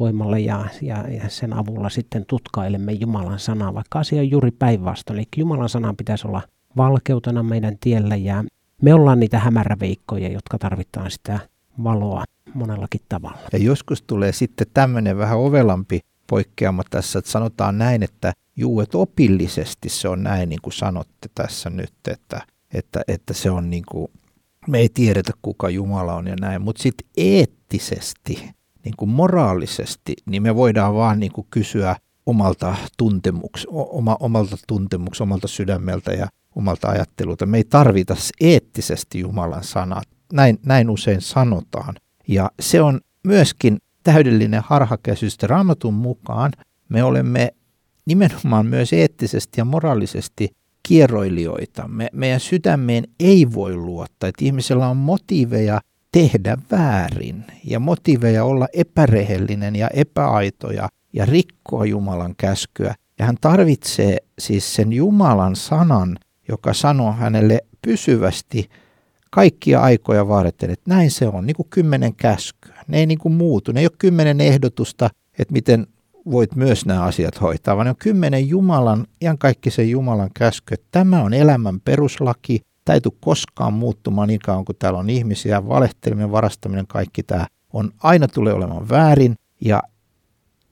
voimalla 0.00 0.38
ja, 0.38 0.64
ja, 0.82 1.08
ja 1.08 1.28
sen 1.28 1.52
avulla 1.52 1.88
sitten 1.88 2.24
tutkailemme 2.26 2.92
Jumalan 2.92 3.38
sanaa, 3.38 3.74
vaikka 3.74 3.98
asia 3.98 4.20
on 4.20 4.30
juuri 4.30 4.50
päinvastoin. 4.50 5.18
Eli 5.18 5.28
Jumalan 5.36 5.68
sanan 5.68 5.96
pitäisi 5.96 6.28
olla 6.28 6.42
valkeutena 6.76 7.42
meidän 7.42 7.76
tiellä 7.80 8.16
ja 8.16 8.44
me 8.82 8.94
ollaan 8.94 9.20
niitä 9.20 9.38
hämäräveikkoja, 9.38 10.28
jotka 10.28 10.58
tarvitaan 10.58 11.10
sitä 11.10 11.38
valoa 11.84 12.24
monellakin 12.54 13.00
tavalla. 13.08 13.38
Ja 13.52 13.58
joskus 13.58 14.02
tulee 14.02 14.32
sitten 14.32 14.66
tämmöinen 14.74 15.18
vähän 15.18 15.38
ovelampi 15.38 16.00
poikkeama 16.26 16.82
tässä, 16.90 17.18
että 17.18 17.30
sanotaan 17.30 17.78
näin, 17.78 18.02
että 18.02 18.32
juu, 18.56 18.80
että 18.80 18.98
opillisesti 18.98 19.88
se 19.88 20.08
on 20.08 20.22
näin, 20.22 20.48
niin 20.48 20.62
kuin 20.62 20.72
sanotte 20.72 21.28
tässä 21.34 21.70
nyt, 21.70 21.92
että, 22.08 22.40
että, 22.74 23.02
että 23.08 23.34
se 23.34 23.50
on 23.50 23.70
niin 23.70 23.84
kuin, 23.90 24.08
me 24.68 24.78
ei 24.78 24.88
tiedetä 24.88 25.32
kuka 25.42 25.70
Jumala 25.70 26.14
on 26.14 26.26
ja 26.26 26.36
näin, 26.40 26.62
mutta 26.62 26.82
sitten 26.82 27.08
eettisesti, 27.16 28.50
niin 28.84 28.94
kuin 28.96 29.08
moraalisesti, 29.08 30.16
niin 30.26 30.42
me 30.42 30.54
voidaan 30.54 30.94
vaan 30.94 31.20
niin 31.20 31.32
kuin 31.32 31.46
kysyä 31.50 31.96
omalta 32.26 32.76
tuntemuks, 32.98 33.66
oma, 33.70 34.16
omalta 34.20 34.56
tuntemuks, 34.66 35.20
omalta 35.20 35.48
sydämeltä 35.48 36.12
ja 36.12 36.28
omalta 36.54 36.88
ajattelulta. 36.88 37.46
Me 37.46 37.56
ei 37.56 37.64
tarvita 37.64 38.16
eettisesti 38.40 39.20
Jumalan 39.20 39.64
sanaa. 39.64 40.02
Näin, 40.32 40.58
näin 40.66 40.90
usein 40.90 41.20
sanotaan. 41.20 41.94
Ja 42.28 42.50
se 42.60 42.80
on 42.82 43.00
myöskin 43.24 43.78
täydellinen 44.02 44.62
harhakäsitys. 44.64 45.38
Raamatun 45.42 45.94
mukaan 45.94 46.52
me 46.88 47.02
olemme 47.02 47.52
nimenomaan 48.06 48.66
myös 48.66 48.92
eettisesti 48.92 49.60
ja 49.60 49.64
moraalisesti 49.64 50.48
kierroilijoita. 50.82 51.88
Me, 51.88 52.08
meidän 52.12 52.40
sydämeen 52.40 53.04
ei 53.20 53.52
voi 53.54 53.76
luottaa, 53.76 54.28
että 54.28 54.44
ihmisellä 54.44 54.88
on 54.88 54.96
motiiveja 54.96 55.80
tehdä 56.12 56.58
väärin 56.70 57.44
ja 57.64 57.80
motiiveja 57.80 58.44
olla 58.44 58.68
epärehellinen 58.72 59.76
ja 59.76 59.88
epäaito 59.88 60.70
ja, 60.70 60.88
ja 61.12 61.26
rikkoa 61.26 61.84
Jumalan 61.84 62.34
käskyä. 62.36 62.94
Ja 63.18 63.26
hän 63.26 63.36
tarvitsee 63.40 64.18
siis 64.38 64.74
sen 64.74 64.92
Jumalan 64.92 65.56
sanan, 65.56 66.18
joka 66.48 66.74
sanoo 66.74 67.12
hänelle 67.12 67.60
pysyvästi 67.82 68.68
kaikkia 69.30 69.80
aikoja 69.80 70.28
varten, 70.28 70.70
että 70.70 70.90
näin 70.90 71.10
se 71.10 71.28
on, 71.28 71.46
niin 71.46 71.56
kuin 71.56 71.68
kymmenen 71.70 72.14
käskyä. 72.14 72.84
Ne 72.88 72.98
ei 72.98 73.06
niin 73.06 73.18
kuin 73.18 73.34
muutu, 73.34 73.72
ne 73.72 73.80
ei 73.80 73.86
ole 73.86 73.92
kymmenen 73.98 74.40
ehdotusta, 74.40 75.10
että 75.38 75.52
miten 75.52 75.86
voit 76.30 76.56
myös 76.56 76.86
nämä 76.86 77.02
asiat 77.02 77.40
hoitaa, 77.40 77.76
vaan 77.76 77.84
ne 77.84 77.90
on 77.90 77.96
kymmenen 77.96 78.48
Jumalan, 78.48 79.06
ihan 79.20 79.38
kaikki 79.38 79.70
se 79.70 79.82
Jumalan 79.82 80.30
käsky, 80.34 80.74
että 80.74 80.86
tämä 80.90 81.22
on 81.22 81.34
elämän 81.34 81.80
peruslaki, 81.80 82.60
Tämä 82.88 82.94
ei 82.94 83.00
tule 83.00 83.14
koskaan 83.20 83.72
muuttumaan 83.72 84.28
niin 84.28 84.40
kauan 84.40 84.64
kuin 84.64 84.76
täällä 84.78 84.98
on 84.98 85.10
ihmisiä, 85.10 85.68
valehteleminen, 85.68 86.32
varastaminen, 86.32 86.86
kaikki 86.86 87.22
tämä 87.22 87.46
on 87.72 87.90
aina 88.02 88.28
tulee 88.28 88.52
olemaan 88.52 88.88
väärin 88.88 89.34
ja 89.60 89.82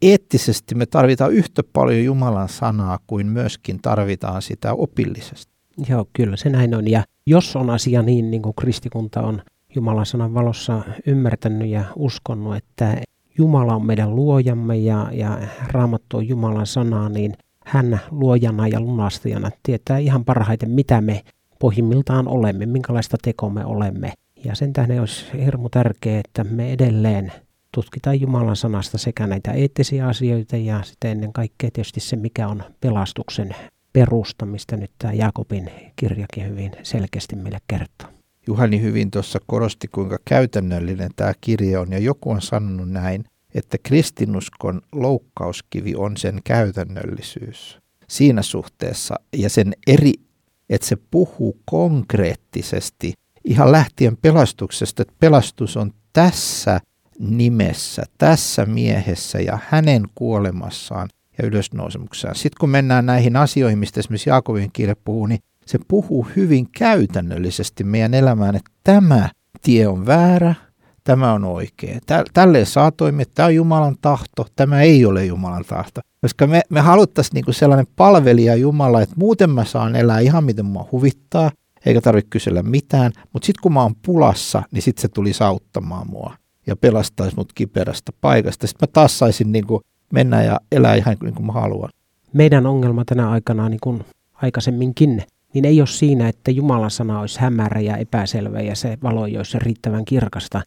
eettisesti 0.03 0.75
me 0.75 0.87
tarvitaan 0.87 1.33
yhtä 1.33 1.63
paljon 1.73 2.05
Jumalan 2.05 2.49
sanaa 2.49 2.99
kuin 3.07 3.27
myöskin 3.27 3.83
tarvitaan 3.83 4.43
sitä 4.43 4.75
opillisesti. 4.75 5.56
Joo, 5.89 6.07
kyllä 6.13 6.37
se 6.37 6.51
näin 6.51 6.75
on. 6.75 6.89
Ja 6.89 7.05
jos 7.27 7.57
on 7.57 7.71
asia 7.71 8.03
niin, 8.03 8.31
niin 8.31 8.43
kuin 8.43 8.55
kristikunta 8.55 9.23
on 9.23 9.43
Jumalan 9.75 10.07
sanan 10.07 10.35
valossa 10.35 10.83
ymmärtänyt 11.07 11.69
ja 11.69 11.85
uskonut, 11.97 12.57
että 12.57 12.97
Jumala 13.39 13.75
on 13.75 13.87
meidän 13.87 14.17
luojamme 14.17 14.77
ja, 14.77 15.09
ja 15.13 15.39
raamattu 15.67 16.17
on 16.17 16.29
Jumalan 16.29 16.67
sanaa, 16.67 17.09
niin 17.09 17.35
hän 17.65 18.01
luojana 18.11 18.69
ja 18.69 18.81
lunastajana 18.81 19.51
tietää 19.63 19.99
ihan 19.99 20.25
parhaiten, 20.25 20.71
mitä 20.71 21.01
me 21.01 21.23
pohjimmiltaan 21.59 22.29
olemme, 22.29 22.67
minkälaista 22.67 23.17
tekoa 23.23 23.51
me 23.51 23.65
olemme. 23.65 24.13
Ja 24.45 24.55
sen 24.55 24.73
tähden 24.73 25.01
olisi 25.01 25.27
hirmu 25.45 25.69
tärkeää, 25.69 26.21
että 26.25 26.45
me 26.45 26.73
edelleen 26.73 27.33
tutkitaan 27.73 28.21
Jumalan 28.21 28.57
sanasta 28.57 28.99
sekä 28.99 29.27
näitä 29.27 29.53
eettisiä 29.53 30.09
asioita 30.09 30.57
ja 30.57 30.83
sitten 30.83 31.11
ennen 31.11 31.33
kaikkea 31.33 31.71
tietysti 31.73 32.01
se, 32.01 32.17
mikä 32.17 32.49
on 32.49 32.63
pelastuksen 32.81 33.55
perusta, 33.97 34.47
mistä 34.47 34.77
nyt 34.77 34.91
tämä 34.99 35.13
Jakobin 35.13 35.71
kirjakin 35.97 36.49
hyvin 36.49 36.73
selkeästi 36.83 37.37
meille 37.37 37.59
kertoo. 37.69 38.09
Juhani 38.47 38.81
hyvin 38.81 39.11
tuossa 39.11 39.39
korosti, 39.47 39.89
kuinka 39.89 40.19
käytännöllinen 40.25 41.11
tämä 41.17 41.33
kirja 41.41 41.81
on, 41.81 41.93
ja 41.93 41.99
joku 41.99 42.31
on 42.31 42.43
sanonut 42.43 42.91
näin, 42.91 43.25
että 43.55 43.79
kristinuskon 43.83 44.81
loukkauskivi 44.93 45.95
on 45.95 46.17
sen 46.17 46.41
käytännöllisyys 46.45 47.79
siinä 48.09 48.43
suhteessa 48.43 49.15
ja 49.37 49.51
sen 49.51 49.73
eri, 49.87 50.13
että 50.71 50.87
se 50.87 50.97
puhuu 51.11 51.61
konkreettisesti 51.65 53.13
ihan 53.45 53.73
lähtien 53.73 54.17
pelastuksesta, 54.17 55.03
että 55.03 55.15
pelastus 55.21 55.77
on 55.77 55.93
tässä 56.13 56.81
nimessä, 57.19 58.03
tässä 58.19 58.67
miehessä 58.67 59.41
ja 59.41 59.59
hänen 59.69 60.03
kuolemassaan 60.15 61.09
ja 61.39 61.47
ylösnousemuksessaan. 61.47 62.35
Sitten 62.35 62.61
kun 62.61 62.71
mennään 62.71 63.07
näihin 63.07 63.37
asioihin, 63.37 63.79
mistä 63.79 64.01
esimerkiksi 64.01 64.31
Jaakobin 64.31 64.71
kirja 64.73 64.97
puhuu, 65.05 65.27
niin 65.27 65.41
se 65.67 65.79
puhuu 65.89 66.27
hyvin 66.37 66.69
käytännöllisesti 66.79 67.85
meidän 67.85 68.15
elämään, 68.15 68.57
että 68.57 68.71
tämä 68.85 69.29
tie 69.63 69.89
on 69.89 70.07
väärä, 70.07 70.55
tämä 71.05 71.33
on 71.33 71.45
oikea. 71.45 71.99
Tälleen 72.35 72.67
saa 72.67 72.91
toimia, 72.91 73.27
tämä 73.35 73.47
on 73.47 73.55
Jumalan 73.55 73.97
tahto, 74.01 74.47
tämä 74.57 74.83
ei 74.83 75.05
ole 75.05 75.25
Jumalan 75.25 75.65
tahto. 75.65 76.01
Koska 76.21 76.47
me, 76.47 76.63
me 76.71 76.81
haluttaisiin 76.81 77.35
niinku 77.35 77.53
sellainen 77.53 77.87
palvelija 77.97 78.55
Jumala, 78.55 79.03
että 79.03 79.15
muuten 79.19 79.51
mä 79.51 79.65
saan 79.65 79.97
elää 79.97 80.21
ihan 80.21 80.45
miten 80.45 80.65
mua 80.65 80.89
huvittaa, 80.93 81.51
eikä 81.87 82.01
tarvitse 82.01 82.29
kysellä 82.31 82.63
mitään, 82.63 83.13
mutta 83.33 83.47
sitten 83.47 83.63
kun 83.63 83.73
mä 83.73 83.83
oon 83.83 83.95
pulassa, 84.07 84.63
niin 84.71 84.83
sitten 84.83 85.03
se 85.03 85.09
tuli 85.09 85.31
auttamaan 85.41 86.11
mua 86.11 86.37
ja 86.67 86.77
pelastaisi 86.77 87.37
mut 87.37 87.53
kiperästä 87.53 88.13
paikasta. 88.21 88.67
Sitten 88.67 88.89
mä 88.89 88.93
taas 88.93 89.19
saisin 89.19 89.53
niinku 89.53 89.83
mennä 90.13 90.43
ja 90.43 90.61
elää 90.73 90.95
ihan 90.95 91.17
niin 91.23 91.35
kuin 91.35 91.47
mä 91.47 91.53
haluan. 91.53 91.91
Meidän 92.33 92.67
ongelma 92.67 93.05
tänä 93.05 93.31
aikana, 93.31 93.69
niin 93.69 93.81
kuin 93.83 94.05
aikaisemminkin, 94.35 95.23
niin 95.55 95.65
ei 95.65 95.81
ole 95.81 95.87
siinä, 95.87 96.29
että 96.29 96.51
Jumalan 96.51 96.91
sana 96.91 97.21
olisi 97.21 97.41
hämärä 97.41 97.81
ja 97.81 97.97
epäselvä 97.97 98.61
ja 98.61 98.77
se 98.77 98.99
valo 99.03 99.27
ei 99.27 99.37
olisi 99.37 99.59
riittävän 99.59 100.05
kirkasta. 100.05 100.63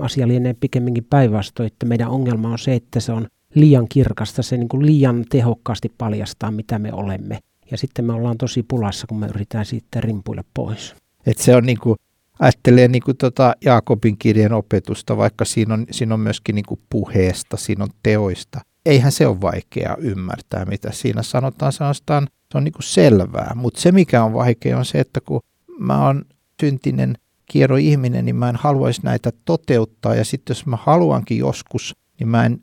Asia 0.00 0.28
lienee 0.28 0.54
pikemminkin 0.60 1.06
päinvastoin, 1.10 1.66
että 1.66 1.86
meidän 1.86 2.08
ongelma 2.08 2.48
on 2.48 2.58
se, 2.58 2.74
että 2.74 3.00
se 3.00 3.12
on 3.12 3.26
liian 3.54 3.86
kirkasta, 3.88 4.42
se 4.42 4.56
niin 4.56 4.68
kuin 4.68 4.86
liian 4.86 5.24
tehokkaasti 5.30 5.92
paljastaa, 5.98 6.50
mitä 6.50 6.78
me 6.78 6.92
olemme. 6.92 7.38
Ja 7.70 7.78
sitten 7.78 8.04
me 8.04 8.12
ollaan 8.12 8.38
tosi 8.38 8.62
pulassa, 8.62 9.06
kun 9.06 9.18
me 9.18 9.26
yritetään 9.26 9.66
siitä 9.66 10.00
rimpuilla 10.00 10.44
pois. 10.54 10.94
Et 11.26 11.38
se 11.38 11.56
on 11.56 11.64
niin 11.64 11.78
kuin, 11.78 11.96
ajattelee 12.38 12.88
niin 12.88 13.02
kuin 13.02 13.16
tota 13.16 13.54
Jaakobin 13.64 14.18
kirjan 14.18 14.52
opetusta, 14.52 15.16
vaikka 15.16 15.44
siinä 15.44 15.74
on, 15.74 15.86
siinä 15.90 16.14
on 16.14 16.20
myöskin 16.20 16.54
niin 16.54 16.66
kuin 16.68 16.80
puheesta, 16.90 17.56
siinä 17.56 17.84
on 17.84 17.90
teoista. 18.02 18.60
Eihän 18.88 19.12
se 19.12 19.26
ole 19.26 19.40
vaikeaa 19.40 19.96
ymmärtää, 19.98 20.64
mitä 20.64 20.92
siinä 20.92 21.22
sanotaan. 21.22 21.72
Sanotaan, 21.72 22.28
se 22.52 22.58
on 22.58 22.64
niin 22.64 22.74
selvää, 22.80 23.52
mutta 23.54 23.80
se 23.80 23.92
mikä 23.92 24.24
on 24.24 24.32
vaikea 24.32 24.78
on 24.78 24.84
se, 24.84 25.00
että 25.00 25.20
kun 25.20 25.40
mä 25.78 26.06
oon 26.06 26.24
syntinen 26.60 27.18
kierro 27.46 27.76
ihminen, 27.76 28.24
niin 28.24 28.36
mä 28.36 28.48
en 28.48 28.56
haluaisi 28.56 29.00
näitä 29.04 29.32
toteuttaa 29.44 30.14
ja 30.14 30.24
sitten 30.24 30.54
jos 30.54 30.66
mä 30.66 30.78
haluankin 30.82 31.38
joskus, 31.38 31.96
niin 32.18 32.28
mä 32.28 32.46
en 32.46 32.60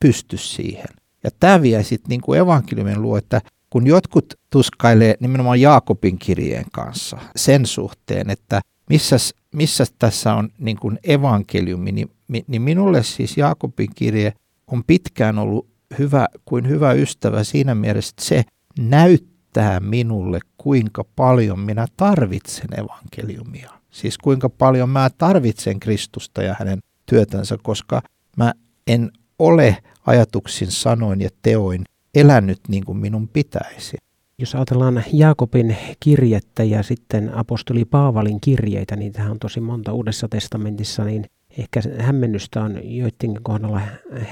pysty 0.00 0.36
siihen. 0.36 0.86
Ja 1.24 1.30
tämä 1.40 1.62
vie 1.62 1.82
sitten 1.82 2.08
niin 2.08 2.20
kuin 2.20 2.40
evankeliumin 2.40 3.02
luo, 3.02 3.16
että 3.16 3.40
kun 3.70 3.86
jotkut 3.86 4.34
tuskailee 4.50 5.14
nimenomaan 5.20 5.60
Jaakobin 5.60 6.18
kirjeen 6.18 6.66
kanssa 6.72 7.18
sen 7.36 7.66
suhteen, 7.66 8.30
että 8.30 8.60
missä, 8.90 9.16
missä 9.54 9.84
tässä 9.98 10.34
on 10.34 10.48
niin 10.58 10.76
kuin 10.76 10.98
evankeliumi, 11.04 11.92
niin, 11.92 12.10
niin 12.46 12.62
minulle 12.62 13.02
siis 13.02 13.36
Jaakobin 13.36 13.90
kirje 13.94 14.32
on 14.66 14.84
pitkään 14.86 15.38
ollut 15.38 15.68
hyvä 15.98 16.28
kuin 16.44 16.68
hyvä 16.68 16.92
ystävä 16.92 17.44
siinä 17.44 17.74
mielessä, 17.74 18.10
että 18.10 18.24
se 18.24 18.42
näyttää 18.78 19.80
minulle, 19.80 20.38
kuinka 20.56 21.04
paljon 21.16 21.60
minä 21.60 21.86
tarvitsen 21.96 22.80
evankeliumia. 22.80 23.70
Siis 23.90 24.18
kuinka 24.18 24.48
paljon 24.48 24.88
mä 24.88 25.10
tarvitsen 25.18 25.80
Kristusta 25.80 26.42
ja 26.42 26.56
hänen 26.58 26.78
työtänsä, 27.06 27.58
koska 27.62 28.02
mä 28.36 28.52
en 28.86 29.10
ole 29.38 29.76
ajatuksin, 30.06 30.70
sanoin 30.70 31.20
ja 31.20 31.28
teoin 31.42 31.84
elänyt 32.14 32.60
niin 32.68 32.84
kuin 32.84 32.98
minun 32.98 33.28
pitäisi. 33.28 33.96
Jos 34.38 34.54
ajatellaan 34.54 35.04
Jaakobin 35.12 35.76
kirjettä 36.00 36.64
ja 36.64 36.82
sitten 36.82 37.34
apostoli 37.34 37.84
Paavalin 37.84 38.40
kirjeitä, 38.40 38.96
niin 38.96 39.12
tähän 39.12 39.30
on 39.30 39.38
tosi 39.38 39.60
monta 39.60 39.92
Uudessa 39.92 40.28
testamentissa, 40.28 41.04
niin 41.04 41.24
ehkä 41.58 41.80
hämmennystä 41.98 42.62
on 42.62 42.72
joidenkin 42.96 43.42
kohdalla 43.42 43.80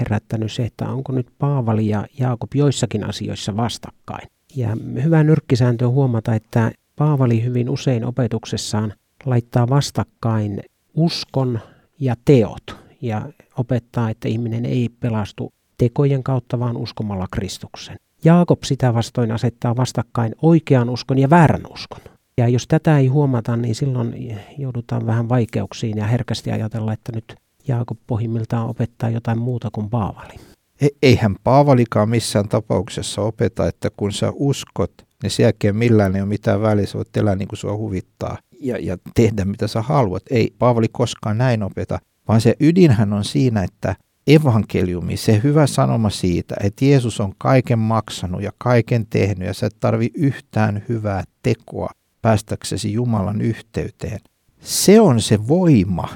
herättänyt 0.00 0.52
se, 0.52 0.64
että 0.64 0.88
onko 0.88 1.12
nyt 1.12 1.26
Paavali 1.38 1.88
ja 1.88 2.06
Jaakob 2.18 2.54
joissakin 2.54 3.04
asioissa 3.04 3.56
vastakkain. 3.56 4.28
Ja 4.56 4.76
hyvä 5.04 5.22
nyrkkisääntö 5.22 5.86
on 5.86 5.92
huomata, 5.92 6.34
että 6.34 6.72
Paavali 6.96 7.44
hyvin 7.44 7.70
usein 7.70 8.04
opetuksessaan 8.04 8.94
laittaa 9.24 9.68
vastakkain 9.68 10.60
uskon 10.94 11.60
ja 12.00 12.14
teot 12.24 12.76
ja 13.00 13.28
opettaa, 13.58 14.10
että 14.10 14.28
ihminen 14.28 14.66
ei 14.66 14.88
pelastu 15.00 15.52
tekojen 15.78 16.22
kautta, 16.22 16.58
vaan 16.58 16.76
uskomalla 16.76 17.26
Kristuksen. 17.30 17.96
Jaakob 18.24 18.62
sitä 18.64 18.94
vastoin 18.94 19.32
asettaa 19.32 19.76
vastakkain 19.76 20.34
oikean 20.42 20.90
uskon 20.90 21.18
ja 21.18 21.30
väärän 21.30 21.62
uskon. 21.70 22.00
Ja 22.38 22.48
jos 22.48 22.66
tätä 22.66 22.98
ei 22.98 23.06
huomata, 23.06 23.56
niin 23.56 23.74
silloin 23.74 24.38
joudutaan 24.58 25.06
vähän 25.06 25.28
vaikeuksiin 25.28 25.98
ja 25.98 26.06
herkästi 26.06 26.52
ajatella, 26.52 26.92
että 26.92 27.12
nyt 27.12 27.34
Jaakob 27.68 27.98
pohjimmiltaan 28.06 28.68
opettaa 28.68 29.10
jotain 29.10 29.38
muuta 29.38 29.68
kuin 29.72 29.90
Paavali. 29.90 30.34
E- 30.80 30.88
eihän 31.02 31.36
Paavalikaan 31.44 32.08
missään 32.08 32.48
tapauksessa 32.48 33.22
opeta, 33.22 33.68
että 33.68 33.88
kun 33.96 34.12
sä 34.12 34.32
uskot, 34.34 34.92
niin 35.22 35.30
sen 35.30 35.44
jälkeen 35.44 35.76
millään 35.76 36.16
ei 36.16 36.22
ole 36.22 36.28
mitään 36.28 36.62
väliä, 36.62 36.86
sä 36.86 36.98
voit 36.98 37.16
elää 37.16 37.36
niin 37.36 37.48
kuin 37.48 37.58
sua 37.58 37.76
huvittaa 37.76 38.38
ja, 38.60 38.78
ja 38.78 38.96
tehdä 39.14 39.44
mitä 39.44 39.66
sä 39.66 39.82
haluat. 39.82 40.22
Ei 40.30 40.54
Paavali 40.58 40.88
koskaan 40.92 41.38
näin 41.38 41.62
opeta, 41.62 41.98
vaan 42.28 42.40
se 42.40 42.54
ydinhän 42.60 43.12
on 43.12 43.24
siinä, 43.24 43.62
että 43.62 43.96
evankeliumi, 44.26 45.16
se 45.16 45.40
hyvä 45.44 45.66
sanoma 45.66 46.10
siitä, 46.10 46.54
että 46.60 46.84
Jeesus 46.84 47.20
on 47.20 47.32
kaiken 47.38 47.78
maksanut 47.78 48.42
ja 48.42 48.50
kaiken 48.58 49.06
tehnyt 49.06 49.48
ja 49.48 49.54
sä 49.54 49.66
et 49.66 49.76
tarvi 49.80 50.10
yhtään 50.14 50.82
hyvää 50.88 51.24
tekoa 51.42 51.90
päästäksesi 52.22 52.92
Jumalan 52.92 53.40
yhteyteen. 53.40 54.20
Se 54.60 55.00
on 55.00 55.20
se 55.20 55.48
voima, 55.48 56.08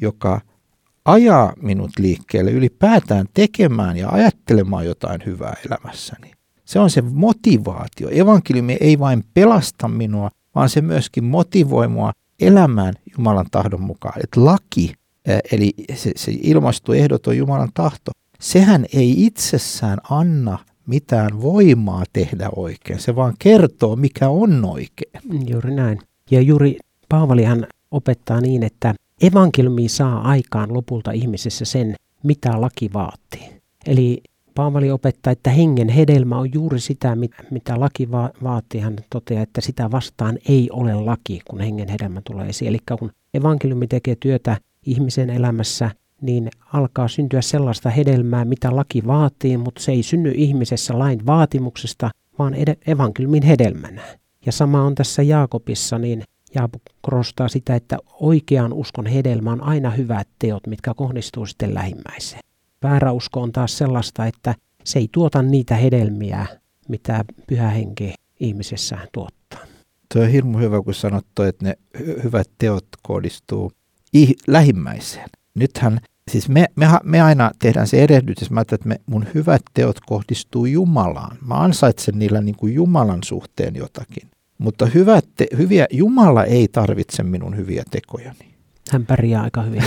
joka 0.00 0.40
ajaa 1.04 1.52
minut 1.62 1.90
liikkeelle 1.98 2.50
ylipäätään 2.50 3.26
tekemään 3.34 3.96
ja 3.96 4.08
ajattelemaan 4.08 4.86
jotain 4.86 5.20
hyvää 5.26 5.54
elämässäni. 5.66 6.32
Se 6.64 6.78
on 6.78 6.90
se 6.90 7.02
motivaatio. 7.02 8.08
Evankeliumi 8.10 8.76
ei 8.80 8.98
vain 8.98 9.24
pelasta 9.34 9.88
minua, 9.88 10.30
vaan 10.54 10.68
se 10.68 10.80
myöskin 10.80 11.24
motivoi 11.24 11.88
mua 11.88 12.12
elämään 12.40 12.94
Jumalan 13.18 13.46
tahdon 13.50 13.82
mukaan. 13.82 14.20
Että 14.24 14.44
laki 14.44 14.94
eli 15.52 15.72
se, 15.94 16.12
se 16.16 16.32
ilmastu 16.42 16.92
ehdoton 16.92 17.36
Jumalan 17.36 17.70
tahto, 17.74 18.10
sehän 18.40 18.86
ei 18.94 19.26
itsessään 19.26 19.98
anna 20.10 20.58
mitään 20.86 21.42
voimaa 21.42 22.04
tehdä 22.12 22.50
oikein. 22.56 23.00
Se 23.00 23.16
vaan 23.16 23.34
kertoo, 23.38 23.96
mikä 23.96 24.28
on 24.28 24.64
oikein. 24.64 25.48
Juuri 25.48 25.74
näin. 25.74 25.98
Ja 26.30 26.40
juuri 26.40 26.76
Paavalihan 27.08 27.66
opettaa 27.90 28.40
niin, 28.40 28.62
että 28.62 28.94
evankeliumi 29.22 29.88
saa 29.88 30.20
aikaan 30.20 30.74
lopulta 30.74 31.10
ihmisessä 31.12 31.64
sen, 31.64 31.94
mitä 32.22 32.60
laki 32.60 32.90
vaatii. 32.92 33.62
Eli 33.86 34.22
Paavali 34.54 34.90
opettaa, 34.90 35.30
että 35.30 35.50
hengen 35.50 35.88
hedelmä 35.88 36.38
on 36.38 36.52
juuri 36.54 36.80
sitä, 36.80 37.16
mitä 37.50 37.80
laki 37.80 38.10
va- 38.10 38.30
vaatii. 38.42 38.80
Hän 38.80 38.96
toteaa, 39.10 39.42
että 39.42 39.60
sitä 39.60 39.90
vastaan 39.90 40.38
ei 40.48 40.68
ole 40.72 40.94
laki, 40.94 41.40
kun 41.50 41.60
hengen 41.60 41.88
hedelmä 41.88 42.20
tulee 42.24 42.48
esiin. 42.48 42.68
Eli 42.68 42.78
kun 42.98 43.10
evankeliumi 43.34 43.86
tekee 43.86 44.16
työtä 44.20 44.56
ihmisen 44.86 45.30
elämässä, 45.30 45.90
niin 46.22 46.50
alkaa 46.72 47.08
syntyä 47.08 47.42
sellaista 47.42 47.90
hedelmää, 47.90 48.44
mitä 48.44 48.76
laki 48.76 49.06
vaatii, 49.06 49.56
mutta 49.56 49.82
se 49.82 49.92
ei 49.92 50.02
synny 50.02 50.32
ihmisessä 50.36 50.98
lain 50.98 51.26
vaatimuksesta, 51.26 52.10
vaan 52.38 52.54
evankeliumin 52.86 53.42
hedelmänä. 53.42 54.02
Ja 54.46 54.52
sama 54.52 54.82
on 54.82 54.94
tässä 54.94 55.22
Jaakobissa, 55.22 55.98
niin 55.98 56.22
Jaapo 56.54 56.78
korostaa 57.00 57.48
sitä, 57.48 57.74
että 57.74 57.96
oikean 58.20 58.72
uskon 58.72 59.06
hedelmä 59.06 59.52
on 59.52 59.62
aina 59.62 59.90
hyvät 59.90 60.28
teot, 60.38 60.66
mitkä 60.66 60.94
kohdistuu 60.94 61.46
sitten 61.46 61.74
lähimmäiseen. 61.74 62.40
Väärä 62.82 63.12
usko 63.12 63.40
on 63.40 63.52
taas 63.52 63.78
sellaista, 63.78 64.26
että 64.26 64.54
se 64.84 64.98
ei 64.98 65.08
tuota 65.12 65.42
niitä 65.42 65.76
hedelmiä, 65.76 66.46
mitä 66.88 67.24
pyhä 67.46 67.70
henki 67.70 68.14
ihmisessä 68.40 68.98
tuottaa. 69.12 69.60
Tuo 70.14 70.22
on 70.22 70.28
hirmu 70.28 70.58
hyvä, 70.58 70.82
kun 70.82 70.94
sanot, 70.94 71.26
että 71.48 71.64
ne 71.64 71.74
hyvät 72.24 72.50
teot 72.58 72.86
kohdistuu 73.02 73.72
lähimmäiseen. 74.46 75.28
Nythän, 75.54 76.00
siis 76.30 76.48
me, 76.48 76.66
me, 76.76 76.86
me 77.04 77.20
aina 77.20 77.50
tehdään 77.58 77.86
se 77.86 78.02
erehdys, 78.02 78.50
mä 78.50 78.60
että 78.60 78.78
me, 78.84 79.00
mun 79.06 79.26
hyvät 79.34 79.62
teot 79.74 80.00
kohdistuu 80.00 80.66
Jumalaan. 80.66 81.36
Mä 81.46 81.54
ansaitsen 81.54 82.18
niillä 82.18 82.40
niin 82.40 82.56
kuin 82.56 82.74
Jumalan 82.74 83.22
suhteen 83.24 83.76
jotakin. 83.76 84.30
Mutta 84.58 84.86
hyvät 84.86 85.24
te, 85.36 85.46
hyviä, 85.56 85.86
Jumala 85.90 86.44
ei 86.44 86.68
tarvitse 86.68 87.22
minun 87.22 87.56
hyviä 87.56 87.82
tekojani. 87.90 88.54
Hän 88.90 89.06
pärjää 89.06 89.42
aika 89.42 89.62
hyvin 89.62 89.82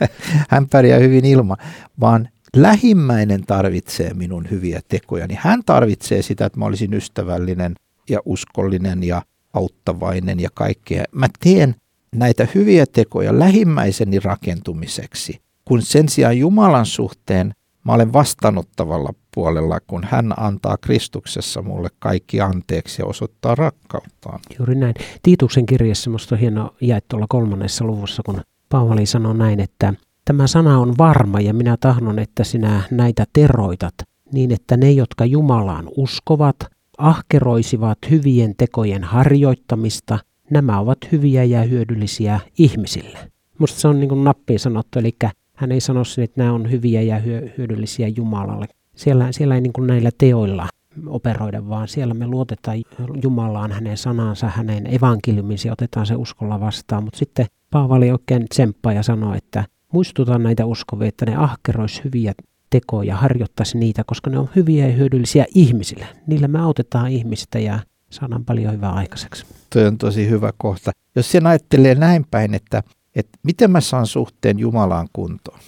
Hän 0.50 0.68
pärjää 0.68 0.98
hyvin 0.98 1.24
ilman, 1.24 1.56
vaan 2.00 2.28
lähimmäinen 2.56 3.42
tarvitsee 3.46 4.14
minun 4.14 4.50
hyviä 4.50 4.80
tekojani. 4.88 5.34
Hän 5.40 5.62
tarvitsee 5.66 6.22
sitä, 6.22 6.46
että 6.46 6.58
mä 6.58 6.64
olisin 6.64 6.94
ystävällinen 6.94 7.74
ja 8.10 8.20
uskollinen 8.24 9.02
ja 9.02 9.22
auttavainen 9.52 10.40
ja 10.40 10.48
kaikkea. 10.54 11.04
Mä 11.12 11.26
teen 11.40 11.74
näitä 12.14 12.46
hyviä 12.54 12.86
tekoja 12.92 13.38
lähimmäiseni 13.38 14.18
rakentumiseksi, 14.18 15.40
kun 15.68 15.82
sen 15.82 16.08
sijaan 16.08 16.38
Jumalan 16.38 16.86
suhteen 16.86 17.52
mä 17.84 17.92
olen 17.92 18.12
vastaanottavalla 18.12 19.14
puolella, 19.34 19.78
kun 19.86 20.04
hän 20.10 20.34
antaa 20.36 20.76
Kristuksessa 20.76 21.62
mulle 21.62 21.88
kaikki 21.98 22.40
anteeksi 22.40 23.02
ja 23.02 23.06
osoittaa 23.06 23.54
rakkauttaan. 23.54 24.40
Juuri 24.58 24.74
näin. 24.74 24.94
Tiituksen 25.22 25.66
kirjassa 25.66 26.10
minusta 26.10 26.34
on 26.34 26.38
hieno 26.38 26.74
jae 26.80 27.00
tuolla 27.08 27.26
kolmannessa 27.28 27.84
luvussa, 27.84 28.22
kun 28.26 28.40
Paavali 28.68 29.06
sanoo 29.06 29.32
näin, 29.32 29.60
että 29.60 29.94
tämä 30.24 30.46
sana 30.46 30.78
on 30.78 30.94
varma 30.98 31.40
ja 31.40 31.54
minä 31.54 31.76
tahdon, 31.80 32.18
että 32.18 32.44
sinä 32.44 32.82
näitä 32.90 33.24
teroitat 33.32 33.94
niin, 34.32 34.52
että 34.52 34.76
ne, 34.76 34.90
jotka 34.90 35.24
Jumalaan 35.24 35.88
uskovat, 35.96 36.56
ahkeroisivat 36.98 37.98
hyvien 38.10 38.54
tekojen 38.56 39.04
harjoittamista, 39.04 40.18
nämä 40.50 40.78
ovat 40.78 40.98
hyviä 41.12 41.44
ja 41.44 41.62
hyödyllisiä 41.62 42.40
ihmisille. 42.58 43.18
Minusta 43.58 43.80
se 43.80 43.88
on 43.88 44.00
niin 44.00 44.08
kuin 44.08 44.24
nappiin 44.24 44.58
sanottu, 44.58 44.98
eli 44.98 45.16
hän 45.58 45.72
ei 45.72 45.80
sano 45.80 46.04
sen, 46.04 46.24
että 46.24 46.40
nämä 46.40 46.52
on 46.52 46.70
hyviä 46.70 47.02
ja 47.02 47.18
hyödyllisiä 47.58 48.08
Jumalalle. 48.08 48.66
Siellä, 48.96 49.32
siellä 49.32 49.54
ei 49.54 49.60
niin 49.60 49.72
kuin 49.72 49.86
näillä 49.86 50.10
teoilla 50.18 50.68
operoida, 51.06 51.68
vaan 51.68 51.88
siellä 51.88 52.14
me 52.14 52.26
luotetaan 52.26 52.82
Jumalaan, 53.22 53.72
hänen 53.72 53.96
sanansa, 53.96 54.48
hänen 54.48 54.94
evankeliuminsa 54.94 55.68
ja 55.68 55.72
otetaan 55.72 56.06
se 56.06 56.14
uskolla 56.14 56.60
vastaan. 56.60 57.04
Mutta 57.04 57.18
sitten 57.18 57.46
Paavali 57.70 58.10
oikein 58.10 58.48
tsemppaa 58.48 58.92
ja 58.92 59.02
sanoo, 59.02 59.34
että 59.34 59.64
muistutan 59.92 60.42
näitä 60.42 60.66
uskovia, 60.66 61.08
että 61.08 61.26
ne 61.26 61.36
ahkerois 61.36 62.04
hyviä 62.04 62.32
tekoja, 62.70 63.16
harjoittaisi 63.16 63.78
niitä, 63.78 64.02
koska 64.06 64.30
ne 64.30 64.38
on 64.38 64.48
hyviä 64.56 64.86
ja 64.86 64.92
hyödyllisiä 64.92 65.46
ihmisille. 65.54 66.06
Niillä 66.26 66.48
me 66.48 66.60
autetaan 66.60 67.10
ihmistä 67.10 67.58
ja 67.58 67.78
saadaan 68.10 68.44
paljon 68.44 68.72
hyvää 68.72 68.92
aikaiseksi. 68.92 69.46
Tuo 69.72 69.82
on 69.82 69.98
tosi 69.98 70.30
hyvä 70.30 70.52
kohta. 70.58 70.90
Jos 71.16 71.32
sen 71.32 71.46
ajattelee 71.46 71.94
näin 71.94 72.26
päin, 72.30 72.54
että, 72.54 72.82
että 73.18 73.38
miten 73.42 73.70
mä 73.70 73.80
saan 73.80 74.06
suhteen 74.06 74.58
Jumalaan 74.58 75.08
kuntoon, 75.12 75.60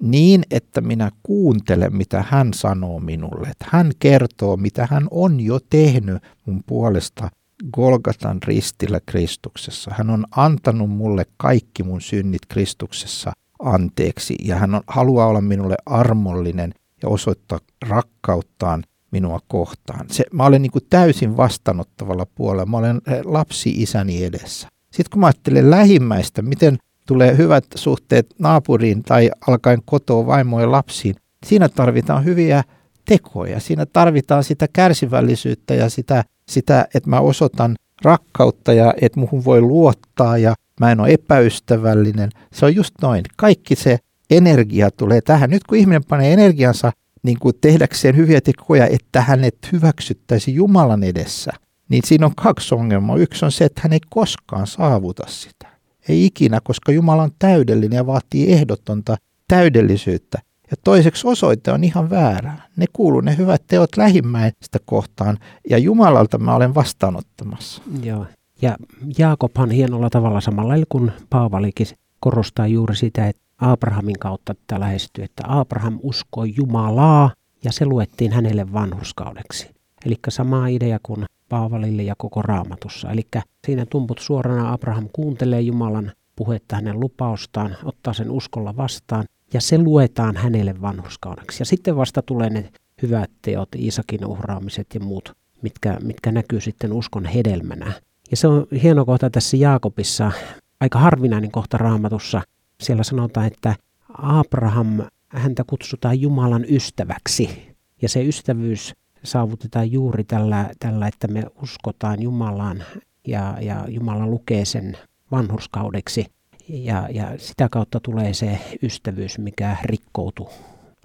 niin 0.00 0.42
että 0.50 0.80
minä 0.80 1.10
kuuntelen, 1.22 1.96
mitä 1.96 2.24
hän 2.28 2.54
sanoo 2.54 3.00
minulle. 3.00 3.48
Että 3.48 3.66
hän 3.68 3.92
kertoo, 3.98 4.56
mitä 4.56 4.88
hän 4.90 5.08
on 5.10 5.40
jo 5.40 5.58
tehnyt 5.70 6.22
mun 6.46 6.60
puolesta 6.66 7.28
Golgatan 7.72 8.42
ristillä 8.42 9.00
Kristuksessa. 9.06 9.90
Hän 9.98 10.10
on 10.10 10.26
antanut 10.30 10.90
mulle 10.90 11.26
kaikki 11.36 11.82
mun 11.82 12.00
synnit 12.00 12.46
Kristuksessa 12.48 13.32
anteeksi 13.62 14.36
ja 14.44 14.56
hän 14.56 14.74
on, 14.74 14.82
haluaa 14.86 15.26
olla 15.26 15.40
minulle 15.40 15.76
armollinen 15.86 16.74
ja 17.02 17.08
osoittaa 17.08 17.58
rakkauttaan 17.88 18.84
minua 19.10 19.40
kohtaan. 19.48 20.06
Se, 20.10 20.24
mä 20.32 20.46
olen 20.46 20.62
niin 20.62 20.72
kuin 20.72 20.86
täysin 20.90 21.36
vastaanottavalla 21.36 22.26
puolella. 22.34 22.66
Mä 22.66 22.76
olen 22.76 23.00
eh, 23.06 23.20
lapsi 23.24 23.70
isäni 23.70 24.24
edessä. 24.24 24.68
Sitten 24.92 25.10
kun 25.10 25.20
mä 25.20 25.26
ajattelen 25.26 25.70
lähimmäistä, 25.70 26.42
miten 26.42 26.78
tulee 27.06 27.36
hyvät 27.36 27.64
suhteet 27.74 28.26
naapuriin 28.38 29.02
tai 29.02 29.30
alkaen 29.48 29.82
kotoa 29.84 30.26
vaimoon 30.26 30.62
ja 30.62 30.70
lapsiin, 30.70 31.14
siinä 31.46 31.68
tarvitaan 31.68 32.24
hyviä 32.24 32.64
tekoja. 33.04 33.60
Siinä 33.60 33.86
tarvitaan 33.86 34.44
sitä 34.44 34.68
kärsivällisyyttä 34.72 35.74
ja 35.74 35.90
sitä, 35.90 36.24
sitä 36.48 36.86
että 36.94 37.10
mä 37.10 37.20
osoitan 37.20 37.76
rakkautta 38.02 38.72
ja 38.72 38.94
että 39.00 39.20
muhun 39.20 39.44
voi 39.44 39.60
luottaa 39.60 40.38
ja 40.38 40.54
mä 40.80 40.92
en 40.92 41.00
ole 41.00 41.12
epäystävällinen. 41.12 42.30
Se 42.52 42.66
on 42.66 42.74
just 42.74 42.94
noin. 43.02 43.22
Kaikki 43.36 43.76
se 43.76 43.98
energia 44.30 44.90
tulee 44.90 45.20
tähän. 45.20 45.50
Nyt 45.50 45.64
kun 45.64 45.78
ihminen 45.78 46.04
panee 46.04 46.32
energiansa 46.32 46.92
niin 47.22 47.38
kuin 47.38 47.54
tehdäkseen 47.60 48.16
hyviä 48.16 48.40
tekoja, 48.40 48.86
että 48.86 49.20
hänet 49.20 49.56
hyväksyttäisi 49.72 50.54
Jumalan 50.54 51.04
edessä, 51.04 51.52
niin 51.92 52.02
siinä 52.06 52.26
on 52.26 52.34
kaksi 52.34 52.74
ongelmaa. 52.74 53.16
Yksi 53.16 53.44
on 53.44 53.52
se, 53.52 53.64
että 53.64 53.80
hän 53.84 53.92
ei 53.92 54.00
koskaan 54.10 54.66
saavuta 54.66 55.22
sitä. 55.26 55.68
Ei 56.08 56.26
ikinä, 56.26 56.60
koska 56.64 56.92
Jumala 56.92 57.22
on 57.22 57.30
täydellinen 57.38 57.96
ja 57.96 58.06
vaatii 58.06 58.52
ehdotonta 58.52 59.16
täydellisyyttä. 59.48 60.38
Ja 60.70 60.76
toiseksi 60.84 61.26
osoite 61.26 61.72
on 61.72 61.84
ihan 61.84 62.10
väärä. 62.10 62.52
Ne 62.76 62.86
kuuluu 62.92 63.20
ne 63.20 63.36
hyvät 63.36 63.62
teot 63.66 63.96
lähimmäistä 63.96 64.78
kohtaan 64.84 65.38
ja 65.70 65.78
Jumalalta 65.78 66.38
mä 66.38 66.54
olen 66.54 66.74
vastaanottamassa. 66.74 67.82
Joo. 68.02 68.26
Ja 68.62 68.76
Jaakobhan 69.18 69.70
hienolla 69.70 70.10
tavalla 70.10 70.40
samalla 70.40 70.74
kuin 70.88 71.12
Paavalikin 71.30 71.86
korostaa 72.20 72.66
juuri 72.66 72.96
sitä, 72.96 73.28
että 73.28 73.42
Abrahamin 73.58 74.18
kautta 74.18 74.54
tätä 74.54 74.80
lähestyy, 74.80 75.24
että 75.24 75.42
Abraham 75.46 75.98
uskoi 76.02 76.54
Jumalaa 76.56 77.30
ja 77.64 77.72
se 77.72 77.86
luettiin 77.86 78.32
hänelle 78.32 78.72
vanhuskaudeksi. 78.72 79.70
Eli 80.06 80.16
sama 80.28 80.68
idea 80.68 80.98
kuin 81.02 81.24
Paavalille 81.52 82.02
ja 82.02 82.14
koko 82.18 82.42
raamatussa. 82.42 83.10
Eli 83.10 83.22
siinä 83.66 83.86
tumput 83.86 84.18
suorana 84.18 84.72
Abraham 84.72 85.08
kuuntelee 85.12 85.60
Jumalan 85.60 86.12
puhetta 86.36 86.76
hänen 86.76 87.00
lupaustaan, 87.00 87.76
ottaa 87.84 88.14
sen 88.14 88.30
uskolla 88.30 88.76
vastaan 88.76 89.24
ja 89.54 89.60
se 89.60 89.78
luetaan 89.78 90.36
hänelle 90.36 90.80
vanhuskaudeksi. 90.80 91.60
Ja 91.60 91.64
sitten 91.64 91.96
vasta 91.96 92.22
tulee 92.22 92.50
ne 92.50 92.70
hyvät 93.02 93.30
teot, 93.42 93.68
Iisakin 93.74 94.26
uhraamiset 94.26 94.86
ja 94.94 95.00
muut, 95.00 95.32
mitkä, 95.62 95.96
mitkä 96.02 96.32
näkyy 96.32 96.60
sitten 96.60 96.92
uskon 96.92 97.24
hedelmänä. 97.24 97.92
Ja 98.30 98.36
se 98.36 98.48
on 98.48 98.66
hieno 98.82 99.04
kohta 99.04 99.30
tässä 99.30 99.56
Jaakobissa, 99.56 100.32
aika 100.80 100.98
harvinainen 100.98 101.50
kohta 101.50 101.78
raamatussa. 101.78 102.42
Siellä 102.82 103.02
sanotaan, 103.02 103.46
että 103.46 103.74
Abraham, 104.18 105.00
häntä 105.28 105.64
kutsutaan 105.66 106.20
Jumalan 106.20 106.64
ystäväksi. 106.68 107.74
Ja 108.02 108.08
se 108.08 108.24
ystävyys 108.24 108.94
saavutetaan 109.24 109.92
juuri 109.92 110.24
tällä, 110.24 110.70
tällä 110.78 111.06
että 111.06 111.28
me 111.28 111.42
uskotaan 111.62 112.22
Jumalaan 112.22 112.84
ja, 113.26 113.56
ja 113.60 113.84
Jumala 113.88 114.26
lukee 114.26 114.64
sen 114.64 114.98
vanhurskaudeksi. 115.30 116.26
Ja, 116.68 117.08
ja 117.10 117.38
sitä 117.38 117.68
kautta 117.68 118.00
tulee 118.00 118.34
se 118.34 118.58
ystävyys, 118.82 119.38
mikä 119.38 119.76
rikkoutuu 119.84 120.48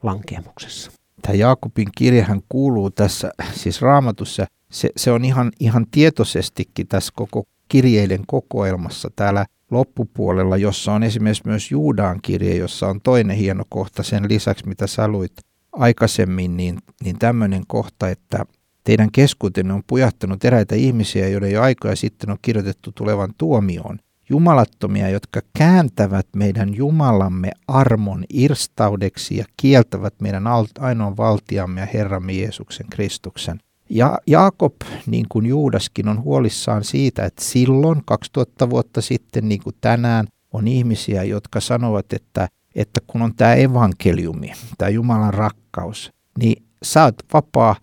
lankemuksessa. 0.03 0.91
Tämä 1.21 1.35
Jaakobin 1.35 1.87
kirjahan 1.97 2.41
kuuluu 2.49 2.89
tässä, 2.89 3.31
siis 3.53 3.81
raamatussa, 3.81 4.45
se, 4.71 4.89
se 4.97 5.11
on 5.11 5.25
ihan, 5.25 5.51
ihan 5.59 5.85
tietoisestikin 5.91 6.87
tässä 6.87 7.13
koko 7.15 7.43
kirjeiden 7.67 8.23
kokoelmassa 8.27 9.09
täällä 9.15 9.45
loppupuolella, 9.71 10.57
jossa 10.57 10.93
on 10.93 11.03
esimerkiksi 11.03 11.43
myös 11.45 11.71
Juudaan 11.71 12.19
kirje, 12.21 12.55
jossa 12.55 12.87
on 12.87 13.01
toinen 13.01 13.37
hieno 13.37 13.63
kohta 13.69 14.03
sen 14.03 14.29
lisäksi, 14.29 14.67
mitä 14.67 14.87
sä 14.87 15.07
luit 15.07 15.31
aikaisemmin, 15.77 16.57
niin, 16.57 16.77
niin 17.03 17.19
tämmöinen 17.19 17.63
kohta, 17.67 18.09
että 18.09 18.45
teidän 18.83 19.11
keskuutenne 19.11 19.73
on 19.73 19.83
pujahtanut 19.87 20.45
eräitä 20.45 20.75
ihmisiä, 20.75 21.27
joiden 21.27 21.51
jo 21.51 21.61
aikoja 21.61 21.95
sitten 21.95 22.29
on 22.29 22.37
kirjoitettu 22.41 22.91
tulevan 22.91 23.33
tuomioon. 23.37 23.99
Jumalattomia, 24.29 25.09
jotka 25.09 25.41
kääntävät 25.57 26.27
meidän 26.35 26.75
Jumalamme 26.75 27.51
armon 27.67 28.23
irstaudeksi 28.29 29.37
ja 29.37 29.45
kieltävät 29.61 30.13
meidän 30.21 30.43
ainoan 30.79 31.17
valtiamme 31.17 31.81
ja 31.81 31.87
Herramme 31.93 32.33
Jeesuksen 32.33 32.85
Kristuksen. 32.89 33.59
Ja 33.89 34.19
Jaakob, 34.27 34.73
niin 35.05 35.25
kuin 35.29 35.45
Juudaskin, 35.45 36.07
on 36.07 36.23
huolissaan 36.23 36.83
siitä, 36.83 37.25
että 37.25 37.43
silloin 37.43 38.01
2000 38.05 38.69
vuotta 38.69 39.01
sitten, 39.01 39.49
niin 39.49 39.61
kuin 39.63 39.75
tänään, 39.81 40.27
on 40.53 40.67
ihmisiä, 40.67 41.23
jotka 41.23 41.59
sanovat, 41.59 42.13
että, 42.13 42.47
että 42.77 42.99
kun 43.07 43.21
on 43.21 43.35
tämä 43.35 43.55
evankeliumi, 43.55 44.53
tämä 44.77 44.89
Jumalan 44.89 45.33
rakkaus, 45.33 46.11
niin 46.39 46.63
sä 46.83 47.03
oot 47.03 47.15
vapaa 47.33 47.75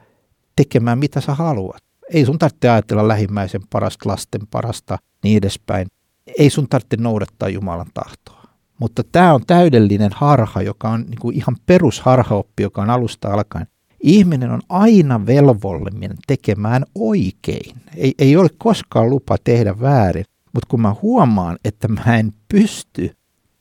tekemään 0.56 0.98
mitä 0.98 1.20
sä 1.20 1.34
haluat. 1.34 1.82
Ei 2.12 2.24
sun 2.24 2.38
tarvitse 2.38 2.68
ajatella 2.68 3.08
lähimmäisen 3.08 3.60
parasta, 3.70 4.08
lasten 4.08 4.40
parasta, 4.50 4.98
niin 5.24 5.38
edespäin. 5.38 5.86
Ei 6.38 6.50
sun 6.50 6.68
tarvitse 6.68 6.96
noudattaa 6.96 7.48
Jumalan 7.48 7.90
tahtoa. 7.94 8.44
Mutta 8.80 9.02
tämä 9.12 9.34
on 9.34 9.40
täydellinen 9.46 10.10
harha, 10.14 10.62
joka 10.62 10.88
on 10.88 11.00
niin 11.00 11.18
kuin 11.20 11.36
ihan 11.36 11.56
perusharhaoppi, 11.66 12.62
joka 12.62 12.82
on 12.82 12.90
alusta 12.90 13.28
alkaen. 13.28 13.66
Ihminen 14.02 14.50
on 14.50 14.60
aina 14.68 15.26
velvollinen 15.26 16.16
tekemään 16.26 16.84
oikein. 16.94 17.76
Ei, 17.96 18.14
ei 18.18 18.36
ole 18.36 18.48
koskaan 18.58 19.10
lupa 19.10 19.36
tehdä 19.44 19.80
väärin, 19.80 20.24
Mutta 20.52 20.66
kun 20.68 20.80
mä 20.80 20.94
huomaan, 21.02 21.56
että 21.64 21.88
mä 21.88 22.16
en 22.16 22.32
pysty 22.48 23.10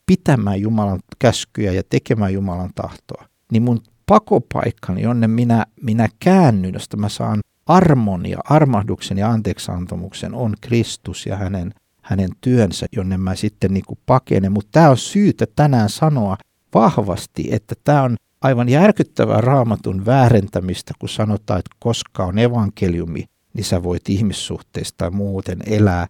pitämään 0.06 0.62
Jumalan 0.62 1.00
käskyjä 1.20 1.72
ja 1.72 1.84
tekemään 1.90 2.34
Jumalan 2.34 2.72
tahtoa, 2.76 3.26
niin 3.52 3.64
mun 3.64 3.82
pakopaikkani, 4.06 5.02
jonne 5.02 5.28
minä, 5.28 5.66
minä 5.82 6.08
käännyn, 6.20 6.74
josta 6.74 6.98
mä 6.98 7.10
saan 7.10 7.40
armon 7.66 8.26
ja 8.26 8.38
armahduksen 8.50 9.18
ja 9.18 9.30
anteeksantamuksen, 9.30 10.34
on 10.34 10.54
Kristus 10.62 11.26
ja 11.26 11.38
hänen, 11.38 11.74
hänen 12.02 12.30
työnsä, 12.42 12.86
jonne 12.96 13.18
mä 13.18 13.36
sitten 13.36 13.74
niin 13.74 13.84
kuin 13.88 14.00
pakenen. 14.06 14.52
Mutta 14.52 14.70
tämä 14.72 14.90
on 14.90 14.98
syytä 14.98 15.46
tänään 15.56 15.90
sanoa 15.90 16.38
vahvasti, 16.74 17.48
että 17.52 17.76
tämä 17.84 18.04
on 18.04 18.16
aivan 18.42 18.70
järkyttävää 18.70 19.42
raamatun 19.42 20.06
väärentämistä, 20.06 20.94
kun 21.00 21.10
sanotaan, 21.10 21.60
että 21.60 21.76
koska 21.80 22.26
on 22.26 22.40
evankeliumi, 22.40 23.26
niin 23.54 23.66
sä 23.66 23.84
voit 23.84 24.10
ihmissuhteista 24.10 24.98
tai 24.98 25.10
muuten 25.10 25.60
elää 25.66 26.08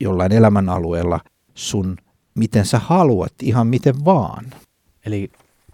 jollain 0.00 0.32
elämänalueella 0.32 1.20
sun, 1.54 1.96
miten 2.36 2.66
sä 2.66 2.78
haluat, 2.78 3.32
ihan 3.42 3.66
miten 3.66 4.04
vaan. 4.04 4.44
Eli 5.06 5.30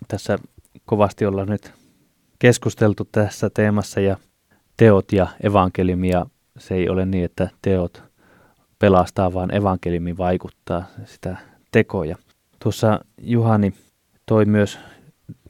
tässä 0.09 0.39
kovasti 0.85 1.27
ollaan 1.27 1.49
nyt 1.49 1.73
keskusteltu 2.39 3.09
tässä 3.13 3.51
teemassa 3.51 4.01
ja 4.01 4.17
teot 4.77 5.13
ja 5.13 5.27
evankeliumi 5.43 6.09
ja 6.09 6.27
se 6.59 6.75
ei 6.75 6.89
ole 6.89 7.07
niin, 7.07 7.25
että 7.25 7.51
teot 7.63 8.03
pelastaa, 8.79 9.35
vaan 9.35 9.55
evankeliumi 9.55 10.17
vaikuttaa 10.17 10.85
sitä 11.05 11.37
tekoja. 11.73 12.17
Tuossa 12.63 13.01
Juhani 13.21 13.75
toi 14.27 14.45
myös, 14.45 14.79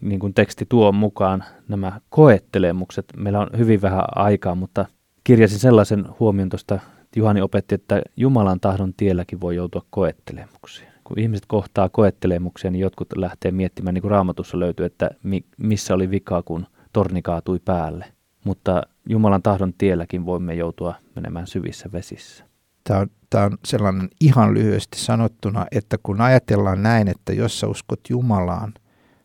niin 0.00 0.20
kuin 0.20 0.34
teksti 0.34 0.66
tuo 0.68 0.92
mukaan, 0.92 1.44
nämä 1.68 2.00
koettelemukset. 2.08 3.04
Meillä 3.16 3.40
on 3.40 3.50
hyvin 3.58 3.82
vähän 3.82 4.04
aikaa, 4.14 4.54
mutta 4.54 4.86
kirjasin 5.24 5.58
sellaisen 5.58 6.04
huomion 6.20 6.48
tuosta, 6.48 6.78
Juhani 7.16 7.40
opetti, 7.40 7.74
että 7.74 8.02
Jumalan 8.16 8.60
tahdon 8.60 8.94
tielläkin 8.94 9.40
voi 9.40 9.56
joutua 9.56 9.82
koettelemuksiin. 9.90 10.91
Kun 11.12 11.18
ihmiset 11.18 11.46
kohtaa 11.46 11.88
koettelemuksia, 11.88 12.70
niin 12.70 12.80
jotkut 12.80 13.08
lähtee 13.16 13.50
miettimään, 13.50 13.94
niin 13.94 14.02
kuin 14.02 14.10
raamatussa 14.10 14.58
löytyy, 14.58 14.86
että 14.86 15.10
mi- 15.22 15.44
missä 15.58 15.94
oli 15.94 16.10
vika, 16.10 16.42
kun 16.42 16.66
torni 16.92 17.22
kaatui 17.22 17.58
päälle. 17.64 18.04
Mutta 18.44 18.82
Jumalan 19.08 19.42
tahdon 19.42 19.74
tielläkin 19.78 20.26
voimme 20.26 20.54
joutua 20.54 20.94
menemään 21.16 21.46
syvissä 21.46 21.88
vesissä. 21.92 22.44
Tämä 22.84 23.00
on, 23.00 23.06
tämä 23.30 23.44
on 23.44 23.58
sellainen 23.64 24.08
ihan 24.20 24.54
lyhyesti 24.54 24.98
sanottuna, 24.98 25.66
että 25.72 25.96
kun 26.02 26.20
ajatellaan 26.20 26.82
näin, 26.82 27.08
että 27.08 27.32
jos 27.32 27.60
sä 27.60 27.66
uskot 27.66 28.00
Jumalaan, 28.08 28.74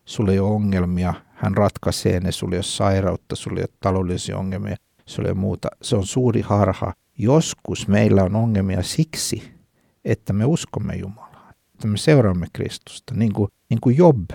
sulla 0.06 0.32
ei 0.32 0.40
ole 0.40 0.52
ongelmia, 0.52 1.14
hän 1.34 1.58
ratkaisee 1.58 2.20
ne, 2.20 2.32
sulla 2.32 2.56
ei 2.56 2.58
ole 2.58 2.64
sairautta, 2.64 3.36
sulla 3.36 3.58
ei 3.60 3.64
ole 3.64 3.78
taloudellisia 3.80 4.38
ongelmia, 4.38 4.76
sulla 5.06 5.28
ei 5.28 5.32
ole 5.32 5.40
muuta. 5.40 5.68
Se 5.82 5.96
on 5.96 6.06
suuri 6.06 6.42
harha. 6.42 6.94
Joskus 7.18 7.88
meillä 7.88 8.24
on 8.24 8.36
ongelmia 8.36 8.84
siksi, 8.84 9.52
että 10.06 10.34
me 10.34 10.46
uskomme 10.46 10.96
Jumalaan, 10.96 11.27
että 11.78 11.88
me 11.88 11.98
seuraamme 11.98 12.48
Kristusta, 12.54 13.14
niin 13.14 13.34
kuin, 13.34 13.52
niin 13.70 13.82
kuin 13.82 13.98
Job. 13.98 14.30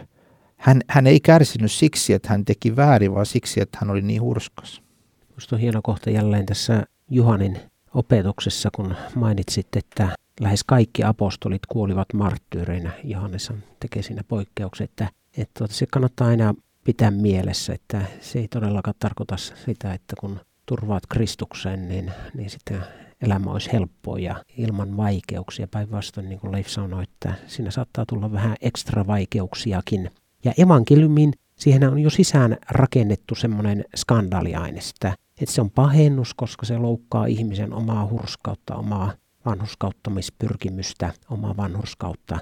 Hän, 0.56 0.80
hän 0.88 1.06
ei 1.06 1.20
kärsinyt 1.20 1.72
siksi, 1.72 2.12
että 2.12 2.28
hän 2.28 2.44
teki 2.44 2.76
väärin, 2.76 3.14
vaan 3.14 3.26
siksi, 3.26 3.60
että 3.60 3.78
hän 3.80 3.90
oli 3.90 4.02
niin 4.02 4.22
hurskas. 4.22 4.82
Minusta 5.28 5.56
on 5.56 5.60
hieno 5.60 5.80
kohta 5.82 6.10
jälleen 6.10 6.46
tässä 6.46 6.84
Juhanin 7.10 7.58
opetuksessa, 7.94 8.68
kun 8.74 8.94
mainitsit, 9.14 9.76
että 9.76 10.08
lähes 10.40 10.64
kaikki 10.64 11.04
apostolit 11.04 11.66
kuolivat 11.68 12.08
marttyyreinä. 12.14 12.90
Johannes 13.04 13.52
tekee 13.80 14.02
siinä 14.02 14.22
poikkeuksen, 14.28 14.84
että, 14.84 15.08
että 15.36 15.58
tuota, 15.58 15.74
se 15.74 15.86
kannattaa 15.86 16.28
aina 16.28 16.54
pitää 16.84 17.10
mielessä, 17.10 17.72
että 17.72 18.02
se 18.20 18.38
ei 18.38 18.48
todellakaan 18.48 18.94
tarkoita 18.98 19.36
sitä, 19.36 19.94
että 19.94 20.16
kun 20.20 20.40
turvaat 20.66 21.06
Kristukseen, 21.08 21.88
niin, 21.88 22.12
niin 22.34 22.50
sitten 22.50 22.84
elämä 23.22 23.50
olisi 23.50 23.72
helppoa 23.72 24.18
ja 24.18 24.44
ilman 24.56 24.96
vaikeuksia. 24.96 25.68
Päinvastoin, 25.68 26.28
niin 26.28 26.40
kuin 26.40 26.52
Leif 26.52 26.66
sanoi, 26.66 27.02
että 27.02 27.34
siinä 27.46 27.70
saattaa 27.70 28.06
tulla 28.06 28.32
vähän 28.32 28.56
ekstra 28.60 29.06
vaikeuksiakin. 29.06 30.10
Ja 30.44 30.52
evankeliumin 30.58 31.32
siihen 31.56 31.88
on 31.88 31.98
jo 31.98 32.10
sisään 32.10 32.56
rakennettu 32.70 33.34
semmoinen 33.34 33.84
skandaaliaine, 33.96 34.80
että 34.90 35.16
että 35.40 35.54
se 35.54 35.60
on 35.60 35.70
pahennus, 35.70 36.34
koska 36.34 36.66
se 36.66 36.78
loukkaa 36.78 37.26
ihmisen 37.26 37.72
omaa 37.72 38.06
hurskautta, 38.06 38.74
omaa 38.74 39.12
vanhuskauttamispyrkimystä, 39.44 41.12
omaa 41.30 41.56
vanhurskautta. 41.56 42.38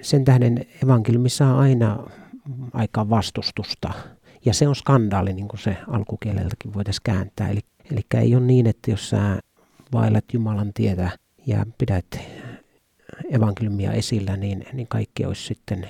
Sen 0.00 0.24
tähden 0.24 0.66
evankeliumi 0.84 1.28
saa 1.28 1.58
aina 1.58 2.06
aika 2.72 3.10
vastustusta. 3.10 3.92
Ja 4.44 4.54
se 4.54 4.68
on 4.68 4.76
skandaali, 4.76 5.32
niin 5.32 5.48
kuin 5.48 5.60
se 5.60 5.76
alkukieleltäkin 5.88 6.74
voitaisiin 6.74 7.02
kääntää. 7.04 7.48
Eli, 7.48 7.60
eli 7.90 8.00
ei 8.14 8.34
ole 8.34 8.44
niin, 8.44 8.66
että 8.66 8.90
jos 8.90 9.10
sä 9.10 9.40
vaellat 9.92 10.24
Jumalan 10.32 10.72
tietä 10.74 11.10
ja 11.46 11.66
pidät 11.78 12.06
evankeliumia 13.30 13.92
esillä, 13.92 14.36
niin, 14.36 14.64
niin 14.72 14.88
kaikki 14.88 15.24
olisi 15.24 15.46
sitten 15.46 15.88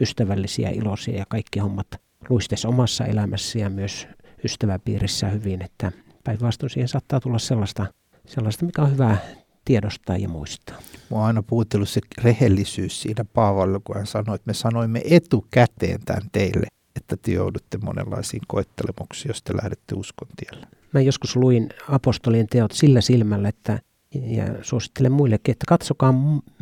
ystävällisiä, 0.00 0.70
iloisia 0.70 1.18
ja 1.18 1.24
kaikki 1.28 1.58
hommat 1.58 1.86
luistes 2.28 2.64
omassa 2.64 3.04
elämässä 3.04 3.58
ja 3.58 3.70
myös 3.70 4.08
ystäväpiirissä 4.44 5.28
hyvin, 5.28 5.62
että 5.62 5.92
päinvastoin 6.24 6.70
siihen 6.70 6.88
saattaa 6.88 7.20
tulla 7.20 7.38
sellaista, 7.38 7.86
sellaista, 8.26 8.66
mikä 8.66 8.82
on 8.82 8.92
hyvä 8.92 9.16
tiedostaa 9.64 10.16
ja 10.16 10.28
muistaa. 10.28 10.78
Mua 11.10 11.20
on 11.20 11.26
aina 11.26 11.42
puhuttellut 11.42 11.88
se 11.88 12.00
rehellisyys 12.22 13.02
siinä 13.02 13.24
Paavalla, 13.24 13.80
kun 13.84 13.96
hän 13.96 14.06
sanoi, 14.06 14.34
että 14.34 14.46
me 14.46 14.54
sanoimme 14.54 15.02
etukäteen 15.10 16.00
tämän 16.04 16.22
teille, 16.32 16.66
että 16.96 17.16
te 17.16 17.32
joudutte 17.32 17.78
monenlaisiin 17.78 18.42
koettelemuksiin, 18.48 19.30
jos 19.30 19.42
te 19.42 19.56
lähdette 19.56 19.94
uskon 19.94 20.28
tielle. 20.36 20.66
Mä 20.92 21.00
joskus 21.00 21.36
luin 21.36 21.68
apostolien 21.88 22.46
teot 22.46 22.72
sillä 22.72 23.00
silmällä, 23.00 23.48
että 23.48 23.78
ja 24.14 24.44
suosittelen 24.62 25.12
muillekin, 25.12 25.52
että 25.52 25.64
katsokaa 25.68 26.14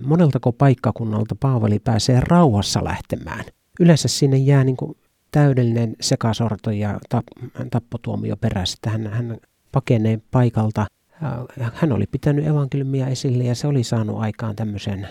moneltako 0.03 0.53
paikkakunnalta 0.53 1.37
Paavali 1.41 1.79
pääsee 1.79 2.21
rauhassa 2.21 2.85
lähtemään. 2.85 3.45
Yleensä 3.81 4.09
sinne 4.09 4.37
jää 4.37 4.65
niin 4.65 4.77
kuin 4.77 4.97
täydellinen 5.31 5.97
sekasorto 6.01 6.71
ja 6.71 7.01
tappotuomio 7.71 8.37
perässä, 8.37 8.77
että 8.79 8.91
hän, 8.91 9.07
hän 9.07 9.39
pakenee 9.73 10.21
paikalta. 10.31 10.87
Hän 11.73 11.93
oli 11.93 12.05
pitänyt 12.07 12.47
evankeliumia 12.47 13.07
esille 13.07 13.45
ja 13.45 13.55
se 13.55 13.67
oli 13.67 13.85
saanut 13.85 14.19
aikaan 14.19 14.57
tämmöisen 14.57 15.09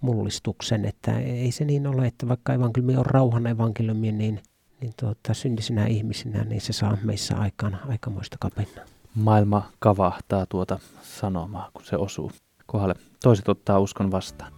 mullistuksen, 0.00 0.84
että 0.84 1.18
ei 1.18 1.50
se 1.50 1.64
niin 1.64 1.86
ole, 1.86 2.06
että 2.06 2.28
vaikka 2.28 2.54
evankeliumi 2.54 2.96
on 2.96 3.06
rauhan 3.06 3.46
evankeliumi, 3.46 4.12
niin, 4.12 4.40
niin 4.80 4.92
tuota, 5.00 5.34
syntisinä 5.34 5.86
ihmisinä, 5.86 6.44
niin 6.44 6.60
se 6.60 6.72
saa 6.72 6.96
meissä 7.02 7.36
aikaan 7.36 7.78
aikamoista 7.88 8.36
kapinaa. 8.40 8.84
Maailma 9.14 9.72
kavahtaa 9.78 10.46
tuota 10.46 10.78
sanomaa, 11.02 11.70
kun 11.74 11.84
se 11.84 11.96
osuu 11.96 12.32
kohdalle. 12.66 12.94
Toiset 13.22 13.48
ottaa 13.48 13.78
uskon 13.78 14.10
vastaan. 14.10 14.52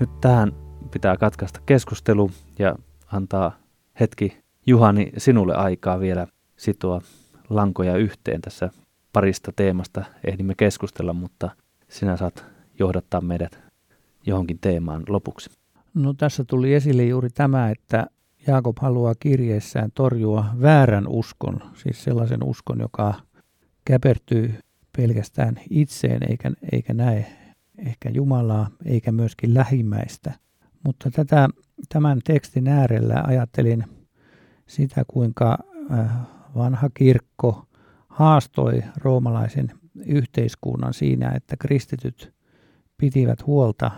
Nyt 0.00 0.20
tähän 0.20 0.63
pitää 0.94 1.16
katkaista 1.16 1.60
keskustelu 1.66 2.30
ja 2.58 2.74
antaa 3.12 3.56
hetki 4.00 4.38
Juhani 4.66 5.12
sinulle 5.16 5.54
aikaa 5.54 6.00
vielä 6.00 6.26
sitoa 6.56 7.00
lankoja 7.50 7.96
yhteen 7.96 8.40
tässä 8.40 8.70
parista 9.12 9.52
teemasta. 9.56 10.04
Ehdimme 10.24 10.54
keskustella, 10.56 11.12
mutta 11.12 11.50
sinä 11.88 12.16
saat 12.16 12.44
johdattaa 12.78 13.20
meidät 13.20 13.58
johonkin 14.26 14.58
teemaan 14.60 15.02
lopuksi. 15.08 15.50
No 15.94 16.12
tässä 16.12 16.44
tuli 16.44 16.74
esille 16.74 17.04
juuri 17.04 17.28
tämä, 17.30 17.70
että 17.70 18.06
Jaakob 18.46 18.76
haluaa 18.80 19.14
kirjeessään 19.20 19.90
torjua 19.94 20.44
väärän 20.60 21.08
uskon, 21.08 21.60
siis 21.74 22.04
sellaisen 22.04 22.44
uskon, 22.44 22.80
joka 22.80 23.14
käpertyy 23.84 24.54
pelkästään 24.96 25.60
itseen 25.70 26.30
eikä, 26.30 26.50
eikä 26.72 26.94
näe 26.94 27.26
ehkä 27.78 28.10
Jumalaa 28.10 28.70
eikä 28.84 29.12
myöskin 29.12 29.54
lähimmäistä. 29.54 30.32
Mutta 30.84 31.10
tätä, 31.10 31.48
tämän 31.88 32.20
tekstin 32.24 32.68
äärellä 32.68 33.22
ajattelin 33.26 33.84
sitä, 34.66 35.04
kuinka 35.08 35.58
äh, 35.92 36.10
vanha 36.54 36.90
kirkko 36.94 37.66
haastoi 38.08 38.82
roomalaisen 38.96 39.72
yhteiskunnan 40.06 40.94
siinä, 40.94 41.30
että 41.30 41.56
kristityt 41.56 42.34
pitivät 42.96 43.46
huolta 43.46 43.90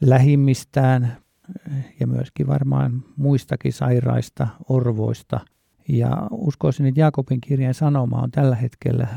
lähimmistään 0.00 1.04
äh, 1.04 1.84
ja 2.00 2.06
myöskin 2.06 2.46
varmaan 2.46 3.04
muistakin 3.16 3.72
sairaista, 3.72 4.48
orvoista. 4.68 5.40
Ja 5.88 6.28
uskoisin, 6.30 6.86
että 6.86 7.00
Jaakobin 7.00 7.40
kirjan 7.40 7.74
sanoma 7.74 8.22
on 8.22 8.30
tällä 8.30 8.56
hetkellä 8.56 9.08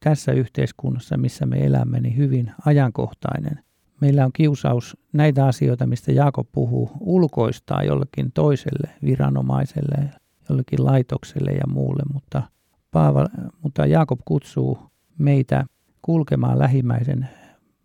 tässä 0.00 0.32
yhteiskunnassa, 0.32 1.16
missä 1.16 1.46
me 1.46 1.66
elämme, 1.66 2.00
niin 2.00 2.16
hyvin 2.16 2.52
ajankohtainen. 2.66 3.67
Meillä 4.00 4.24
on 4.24 4.32
kiusaus 4.32 4.96
näitä 5.12 5.46
asioita, 5.46 5.86
mistä 5.86 6.12
Jaakob 6.12 6.48
puhuu, 6.52 6.90
ulkoistaa 7.00 7.82
jollekin 7.82 8.32
toiselle 8.32 8.90
viranomaiselle, 9.04 10.10
jollekin 10.48 10.84
laitokselle 10.84 11.50
ja 11.52 11.66
muulle, 11.68 12.02
mutta, 12.12 12.42
Paava, 12.90 13.26
mutta 13.62 13.86
Jaakob 13.86 14.20
kutsuu 14.24 14.78
meitä 15.18 15.64
kulkemaan 16.02 16.58
lähimmäisen 16.58 17.28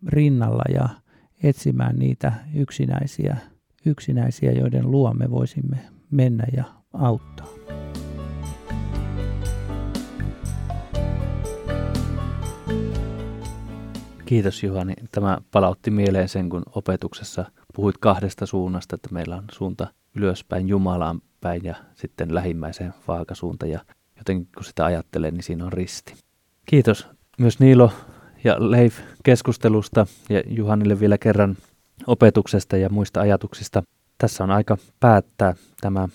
rinnalla 0.06 0.64
ja 0.74 0.88
etsimään 1.42 1.96
niitä 1.96 2.32
yksinäisiä, 2.54 3.36
yksinäisiä, 3.86 4.52
joiden 4.52 4.90
luo 4.90 5.14
me 5.14 5.30
voisimme 5.30 5.78
mennä 6.10 6.44
ja 6.56 6.64
auttaa. 6.92 7.48
Kiitos 14.26 14.62
Juhani. 14.62 14.94
Tämä 15.12 15.38
palautti 15.50 15.90
mieleen 15.90 16.28
sen, 16.28 16.48
kun 16.48 16.62
opetuksessa 16.74 17.44
puhuit 17.74 17.98
kahdesta 17.98 18.46
suunnasta, 18.46 18.94
että 18.94 19.08
meillä 19.12 19.36
on 19.36 19.44
suunta 19.52 19.86
ylöspäin 20.16 20.68
Jumalaan 20.68 21.20
päin 21.40 21.64
ja 21.64 21.74
sitten 21.94 22.34
lähimmäiseen 22.34 22.94
vaakasuunta. 23.08 23.66
Ja 23.66 23.80
jotenkin 24.18 24.48
kun 24.54 24.64
sitä 24.64 24.84
ajattelee, 24.84 25.30
niin 25.30 25.42
siinä 25.42 25.64
on 25.64 25.72
risti. 25.72 26.14
Kiitos 26.66 27.06
myös 27.38 27.60
Niilo 27.60 27.92
ja 28.44 28.70
Leif 28.70 28.98
keskustelusta 29.22 30.06
ja 30.28 30.42
Juhanille 30.46 31.00
vielä 31.00 31.18
kerran 31.18 31.56
opetuksesta 32.06 32.76
ja 32.76 32.88
muista 32.90 33.20
ajatuksista. 33.20 33.82
Tässä 34.18 34.44
on 34.44 34.50
aika 34.50 34.78
päättää 35.00 35.54
tämä 35.80 36.08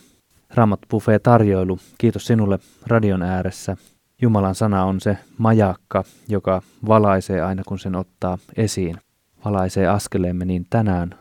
Raamat 0.53 0.80
Buffet 0.91 1.24
tarjoilu. 1.24 1.80
Kiitos 1.97 2.26
sinulle 2.26 2.60
radion 2.88 3.22
ääressä. 3.22 3.78
Jumalan 4.22 4.56
sana 4.56 4.86
on 4.86 5.02
se 5.02 5.18
majakka, 5.38 6.04
joka 6.28 6.62
valaisee 6.88 7.42
aina 7.42 7.64
kun 7.68 7.80
sen 7.80 7.96
ottaa 7.96 8.38
esiin. 8.58 8.98
Valaisee 9.46 9.88
askeleemme 9.88 10.46
niin 10.46 10.68
tänään 10.70 11.16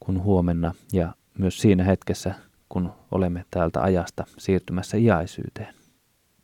kuin 0.00 0.22
huomenna 0.22 0.74
ja 0.92 1.14
myös 1.38 1.58
siinä 1.60 1.84
hetkessä, 1.84 2.34
kun 2.68 2.92
olemme 3.10 3.44
täältä 3.50 3.82
ajasta 3.82 4.24
siirtymässä 4.38 4.96
iäisyyteen. 4.96 5.74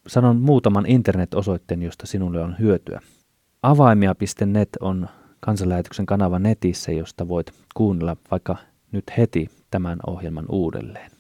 Sanon 0.07 0.37
muutaman 0.41 0.87
internet-osoitteen, 0.87 1.83
josta 1.83 2.07
sinulle 2.07 2.43
on 2.43 2.57
hyötyä. 2.59 3.01
Avaimia.net 3.63 4.69
on 4.81 5.09
kansanlähetyksen 5.41 6.07
kanava 6.07 6.39
netissä, 6.39 6.93
josta 6.93 7.29
voit 7.29 7.53
kuunnella 7.75 8.17
vaikka 8.31 8.57
nyt 8.93 9.05
heti 9.19 9.51
tämän 9.71 9.99
ohjelman 10.07 10.47
uudelleen. 10.49 11.11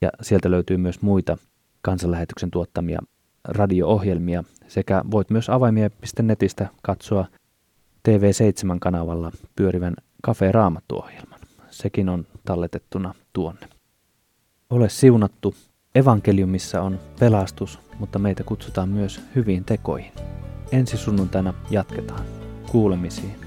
Ja 0.00 0.10
sieltä 0.22 0.50
löytyy 0.50 0.76
myös 0.76 1.02
muita 1.02 1.38
kansanlähetyksen 1.82 2.50
tuottamia 2.50 2.98
radio-ohjelmia 3.48 4.44
sekä 4.68 5.02
voit 5.10 5.30
myös 5.30 5.50
avaimia.netistä 5.50 6.68
katsoa 6.82 7.26
TV7-kanavalla 8.08 9.32
pyörivän 9.56 9.94
Cafe 10.26 10.52
Raamattu-ohjelman. 10.52 11.40
Sekin 11.70 12.08
on 12.08 12.26
talletettuna 12.44 13.14
tuonne. 13.32 13.68
Ole 14.70 14.88
siunattu. 14.88 15.54
Evankeliumissa 15.94 16.82
on 16.82 16.98
pelastus, 17.20 17.78
mutta 17.98 18.18
meitä 18.18 18.44
kutsutaan 18.44 18.88
myös 18.88 19.20
hyviin 19.34 19.64
tekoihin. 19.64 20.12
Ensi 20.72 20.96
sunnuntaina 20.96 21.54
jatketaan. 21.70 22.24
Kuulemisiin. 22.70 23.45